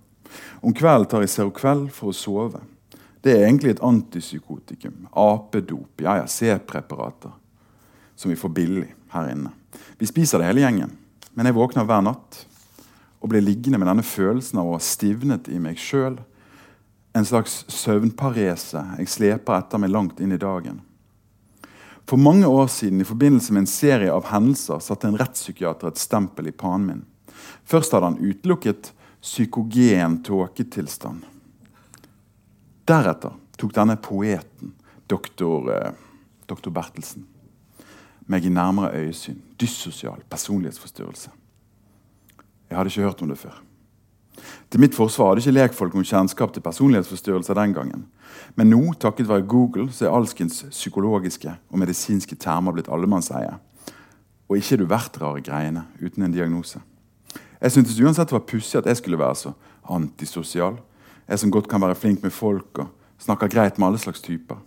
Om 0.64 0.74
kvelden 0.76 1.10
tar 1.10 1.24
jeg 1.24 1.32
Serokveld 1.32 1.90
for 1.94 2.12
å 2.12 2.16
sove. 2.16 2.62
Det 3.24 3.32
er 3.32 3.46
egentlig 3.46 3.74
et 3.74 3.84
antipsykotikum. 3.84 5.06
Apedop. 5.16 6.02
Ja, 6.04 6.18
ja, 6.20 6.26
C-preparater. 6.28 7.32
Som 8.16 8.30
vi 8.30 8.38
får 8.38 8.52
billig 8.56 8.90
her 9.14 9.30
inne. 9.32 9.54
Vi 9.98 10.08
spiser 10.08 10.40
det 10.40 10.50
hele 10.50 10.64
gjengen. 10.64 10.92
Men 11.34 11.48
jeg 11.48 11.56
våkner 11.56 11.86
hver 11.88 12.04
natt 12.04 12.44
og 13.24 13.30
blir 13.32 13.42
liggende 13.42 13.80
med 13.80 13.88
denne 13.88 14.04
følelsen 14.04 14.60
av 14.60 14.68
å 14.68 14.76
ha 14.76 14.82
stivnet 14.84 15.48
i 15.48 15.58
meg 15.62 15.80
sjøl. 15.80 16.18
En 17.16 17.24
slags 17.24 17.62
søvnparese 17.72 18.82
jeg 18.98 19.10
sleper 19.10 19.56
etter 19.56 19.80
meg 19.80 19.94
langt 19.94 20.20
inn 20.20 20.34
i 20.36 20.40
dagen. 20.40 20.82
For 22.04 22.20
mange 22.20 22.46
år 22.46 22.66
siden 22.68 23.00
i 23.00 23.08
forbindelse 23.08 23.52
med 23.52 23.64
en 23.64 23.70
serie 23.70 24.12
av 24.12 24.28
hendelser 24.28 24.82
satte 24.84 25.08
en 25.08 25.16
rettspsykiater 25.18 25.88
et 25.88 26.00
stempel 26.00 26.50
i 26.50 26.52
panen 26.52 26.86
min. 26.86 27.04
Først 27.64 27.94
hadde 27.96 28.12
han 28.12 28.20
utelukket 28.20 28.92
psykogen 29.24 30.18
tåketilstand. 30.26 31.24
Deretter 32.84 33.32
tok 33.56 33.72
denne 33.72 33.96
poeten, 33.96 34.74
doktor, 35.08 35.70
eh, 35.72 35.92
doktor 36.46 36.70
Bertelsen, 36.70 37.24
meg 38.28 38.44
i 38.44 38.52
nærmere 38.52 38.92
øyesyn. 39.00 39.40
Dyssosial 39.60 40.20
personlighetsforstyrrelse. 40.28 41.30
Jeg 42.68 42.76
hadde 42.76 42.90
ikke 42.90 43.08
hørt 43.08 43.22
om 43.22 43.28
det 43.28 43.38
før. 43.38 43.62
Til 44.70 44.82
mitt 44.82 44.96
forsvar 44.96 45.32
hadde 45.32 45.44
ikke 45.44 45.54
lekfolk 45.54 45.94
noen 45.94 46.08
kjennskap 46.08 46.54
til 46.54 46.64
personlighetsforstyrrelser 46.64 47.58
den 47.58 47.74
gangen. 47.76 48.06
Men 48.58 48.72
nå, 48.72 48.80
takket 49.00 49.28
være 49.30 49.46
Google, 49.48 49.90
så 49.92 50.08
er 50.08 50.16
alskens 50.16 50.64
psykologiske 50.70 51.52
og 51.70 51.78
medisinske 51.78 52.36
termer 52.40 52.74
blitt 52.74 52.90
allemannseie. 52.92 53.54
Og 54.48 54.58
ikke 54.58 54.76
er 54.76 54.82
du 54.82 54.88
verdt 54.90 55.20
rare 55.22 55.44
greiene 55.44 55.86
uten 56.02 56.26
en 56.26 56.34
diagnose. 56.34 56.82
Jeg 57.60 57.72
syntes 57.72 58.00
uansett 58.00 58.28
det 58.28 58.36
var 58.36 58.48
pussig 58.48 58.78
at 58.80 58.90
jeg 58.90 58.98
skulle 59.00 59.20
være 59.20 59.38
så 59.40 59.54
antisosial 59.88 60.76
jeg 61.28 61.40
som 61.40 61.50
godt 61.50 61.68
kan 61.68 61.80
være 61.80 61.96
flink 61.96 62.22
med 62.22 62.32
folk 62.34 62.78
og 62.78 62.88
snakker 63.22 63.48
greit 63.48 63.78
med 63.78 63.88
alle 63.88 64.00
slags 64.00 64.22
typer. 64.24 64.58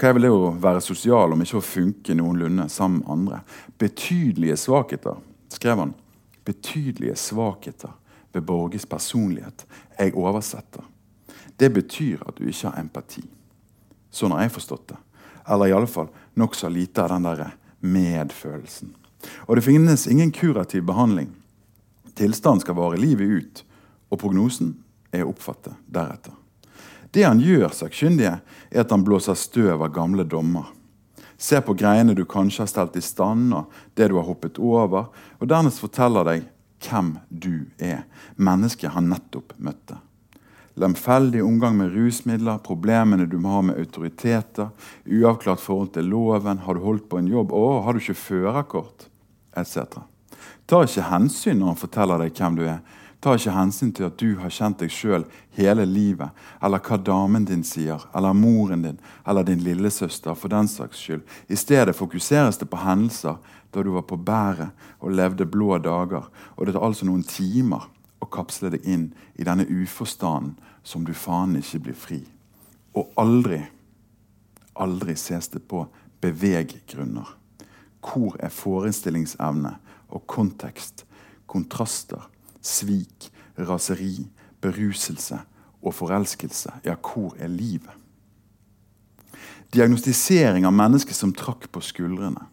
Hva 0.00 0.08
er 0.08 0.14
vel 0.16 0.24
det 0.24 0.32
å 0.32 0.52
være 0.56 0.80
sosial 0.80 1.34
om 1.34 1.42
ikke 1.44 1.58
å 1.58 1.64
funke 1.64 2.16
noenlunde 2.16 2.70
sammen 2.72 3.02
med 3.02 3.10
andre? 3.12 3.40
Betydelige 3.80 4.56
svakheter, 4.56 5.18
skrev 5.52 5.82
han. 5.82 5.92
Betydelige 6.48 7.18
svakheter 7.20 7.92
ved 8.32 8.42
Borges 8.46 8.86
personlighet. 8.86 9.66
Jeg 9.98 10.14
oversetter. 10.14 10.84
Det 11.56 11.70
betyr 11.72 12.22
at 12.26 12.38
du 12.38 12.48
ikke 12.48 12.70
har 12.70 12.80
empati. 12.80 13.24
Sånn 14.10 14.32
har 14.34 14.46
jeg 14.46 14.54
forstått 14.54 14.88
det. 14.92 14.98
Eller 15.50 15.70
i 15.70 15.74
alle 15.76 15.90
fall 15.90 16.08
nokså 16.38 16.70
lite 16.72 17.04
av 17.04 17.12
den 17.14 17.26
der 17.28 17.54
medfølelsen. 17.80 18.94
Og 19.46 19.56
det 19.56 19.66
finnes 19.66 20.06
ingen 20.08 20.32
kurativ 20.32 20.86
behandling. 20.88 21.30
Tilstanden 22.16 22.64
skal 22.64 22.78
vare 22.78 23.00
livet 23.00 23.28
ut. 23.28 23.64
Og 24.10 24.18
prognosen 24.20 24.74
er 25.12 25.24
å 25.24 25.34
oppfatte 25.34 25.74
deretter. 25.86 26.34
Det 27.10 27.24
han 27.26 27.40
gjør, 27.42 27.70
sakkyndige, 27.74 28.36
er 28.70 28.84
at 28.84 28.92
han 28.94 29.04
blåser 29.06 29.38
støv 29.38 29.82
av 29.82 29.92
gamle 29.94 30.24
dommer. 30.24 30.68
Ser 31.40 31.62
på 31.66 31.74
greiene 31.74 32.14
du 32.14 32.22
kanskje 32.28 32.62
har 32.62 32.70
stelt 32.70 32.98
i 33.00 33.02
stand, 33.02 33.54
og 33.56 33.70
det 33.98 34.10
du 34.10 34.16
har 34.18 34.28
hoppet 34.28 34.60
over, 34.62 35.08
og 35.40 35.50
dernest 35.50 35.82
forteller 35.82 36.26
deg 36.28 36.44
hvem 36.80 37.18
du 37.28 37.66
er, 37.78 38.04
mennesket 38.36 38.94
han 38.94 39.10
nettopp 39.12 39.54
møtte. 39.58 39.98
Lemfeldig 40.80 41.42
omgang 41.44 41.76
med 41.76 41.92
rusmidler, 41.92 42.60
problemene 42.64 43.26
du 43.28 43.36
må 43.42 43.56
ha 43.56 43.64
med 43.68 43.80
autoriteter, 43.82 44.70
uavklart 45.04 45.60
forhold 45.60 45.92
til 45.96 46.08
loven, 46.08 46.62
har 46.64 46.74
du 46.74 46.84
holdt 46.84 47.08
på 47.10 47.18
en 47.20 47.28
jobb, 47.28 47.52
å, 47.52 47.82
har 47.84 47.92
du 47.92 48.00
ikke 48.00 48.16
førerkort, 48.16 49.08
etc. 49.58 50.00
Tar 50.70 50.86
ikke 50.86 51.10
hensyn 51.10 51.60
når 51.60 51.72
han 51.72 51.80
forteller 51.82 52.24
deg 52.24 52.38
hvem 52.38 52.56
du 52.60 52.64
er, 52.70 52.80
tar 53.20 53.36
ikke 53.36 53.52
hensyn 53.52 53.90
til 53.92 54.06
at 54.08 54.16
du 54.22 54.38
har 54.40 54.52
kjent 54.54 54.80
deg 54.80 54.92
sjøl 54.94 55.26
hele 55.58 55.84
livet, 55.84 56.30
eller 56.62 56.80
hva 56.80 56.96
damen 57.04 57.44
din 57.44 57.64
sier, 57.66 58.06
eller 58.16 58.36
moren 58.36 58.86
din, 58.86 59.00
eller 59.28 59.44
din 59.44 59.60
lillesøster, 59.66 60.38
for 60.38 60.52
den 60.52 60.70
saks 60.70 61.02
skyld. 61.02 61.26
I 61.50 61.58
stedet 61.60 61.98
fokuseres 61.98 62.62
det 62.62 62.70
på 62.70 62.80
hendelser 62.80 63.36
da 63.70 63.82
du 63.82 63.92
var 63.94 64.06
på 64.08 64.18
bæret 64.18 64.74
og 65.00 65.14
levde 65.14 65.46
blå 65.46 65.78
dager, 65.78 66.26
og 66.56 66.66
det 66.66 66.74
tar 66.74 66.86
altså 66.86 67.06
noen 67.08 67.24
timer 67.26 67.86
å 68.20 68.28
kapsle 68.30 68.72
deg 68.74 68.86
inn 68.88 69.10
i 69.38 69.46
denne 69.46 69.66
uforstanden 69.68 70.56
som 70.82 71.04
du 71.04 71.12
faen 71.16 71.56
ikke 71.60 71.82
blir 71.86 71.98
fri. 71.98 72.20
Og 72.96 73.12
aldri, 73.20 73.60
aldri 74.74 75.14
ses 75.18 75.50
det 75.52 75.62
på 75.70 75.84
beveggrunner. 76.20 77.36
Hvor 78.00 78.36
er 78.40 78.52
forestillingsevne 78.52 79.74
og 80.10 80.26
kontekst, 80.26 81.04
kontraster, 81.46 82.24
svik, 82.60 83.30
raseri, 83.58 84.26
beruselse 84.60 85.38
og 85.82 85.94
forelskelse. 85.94 86.72
Ja, 86.84 86.96
hvor 86.96 87.36
er 87.38 87.48
livet? 87.48 87.92
Diagnostisering 89.70 90.66
av 90.66 90.74
mennesket 90.74 91.16
som 91.16 91.32
trakk 91.36 91.68
på 91.70 91.82
skuldrene. 91.84 92.48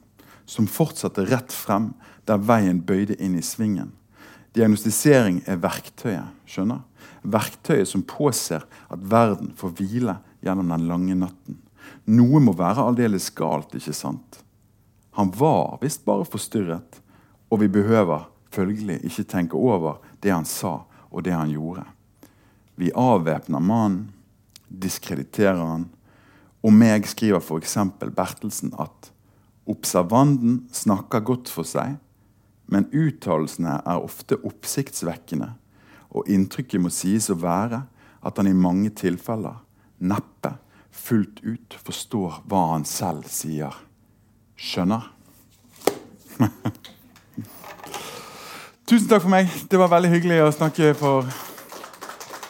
Som 0.47 0.69
fortsatte 0.71 1.25
rett 1.27 1.53
frem 1.53 1.91
der 2.27 2.39
veien 2.39 2.79
bøyde 2.87 3.17
inn 3.19 3.35
i 3.37 3.43
svingen. 3.43 3.91
Diagnostisering 4.55 5.43
er 5.45 5.59
verktøyet. 5.61 6.33
skjønner? 6.47 6.81
Verktøyet 7.21 7.89
som 7.89 8.05
påser 8.07 8.63
at 8.89 8.99
verden 9.03 9.51
får 9.55 9.75
hvile 9.77 10.17
gjennom 10.41 10.71
den 10.71 10.87
lange 10.87 11.15
natten. 11.15 11.59
Noe 12.07 12.39
må 12.43 12.53
være 12.55 12.85
aldeles 12.87 13.29
galt, 13.35 13.75
ikke 13.75 13.93
sant? 13.93 14.39
Han 15.19 15.31
var 15.35 15.77
visst 15.81 16.05
bare 16.05 16.25
forstyrret, 16.25 17.01
og 17.51 17.61
vi 17.61 17.67
behøver 17.71 18.27
følgelig 18.53 19.01
ikke 19.07 19.27
tenke 19.27 19.59
over 19.59 19.99
det 20.23 20.33
han 20.33 20.47
sa 20.47 20.85
og 21.09 21.23
det 21.25 21.35
han 21.35 21.51
gjorde. 21.51 21.83
Vi 22.77 22.91
avvæpner 22.93 23.59
mannen, 23.63 24.11
diskrediterer 24.67 25.63
han. 25.63 25.87
Om 26.61 26.75
meg 26.77 27.07
skriver 27.09 27.41
f.eks. 27.41 27.77
Bertelsen 28.13 28.73
at 28.77 29.11
observanten 29.69 30.61
snakker 30.73 31.23
godt 31.25 31.51
for 31.51 31.67
seg, 31.67 31.97
men 32.67 32.89
uttalelsene 32.91 33.79
er 33.79 34.03
ofte 34.03 34.39
oppsiktsvekkende, 34.47 35.53
og 36.11 36.27
inntrykket 36.31 36.81
må 36.83 36.91
sies 36.93 37.29
å 37.31 37.37
være 37.39 37.83
at 38.25 38.39
han 38.39 38.49
i 38.49 38.55
mange 38.55 38.91
tilfeller 38.95 39.59
neppe 39.99 40.55
fullt 40.97 41.39
ut 41.43 41.77
forstår 41.83 42.41
hva 42.49 42.63
han 42.73 42.85
selv 42.87 43.27
sier. 43.31 43.75
Skjønner? 44.57 45.11
Tusen 48.87 49.09
takk 49.09 49.23
for 49.25 49.31
meg. 49.31 49.51
Det 49.69 49.79
var 49.79 49.91
veldig 49.91 50.11
hyggelig 50.13 50.41
å 50.45 50.55
snakke 50.55 50.93
for 50.97 51.27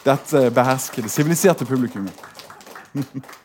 dette 0.04 0.48
beherskede, 0.54 1.10
siviliserte 1.12 1.66
publikummet. 1.68 2.14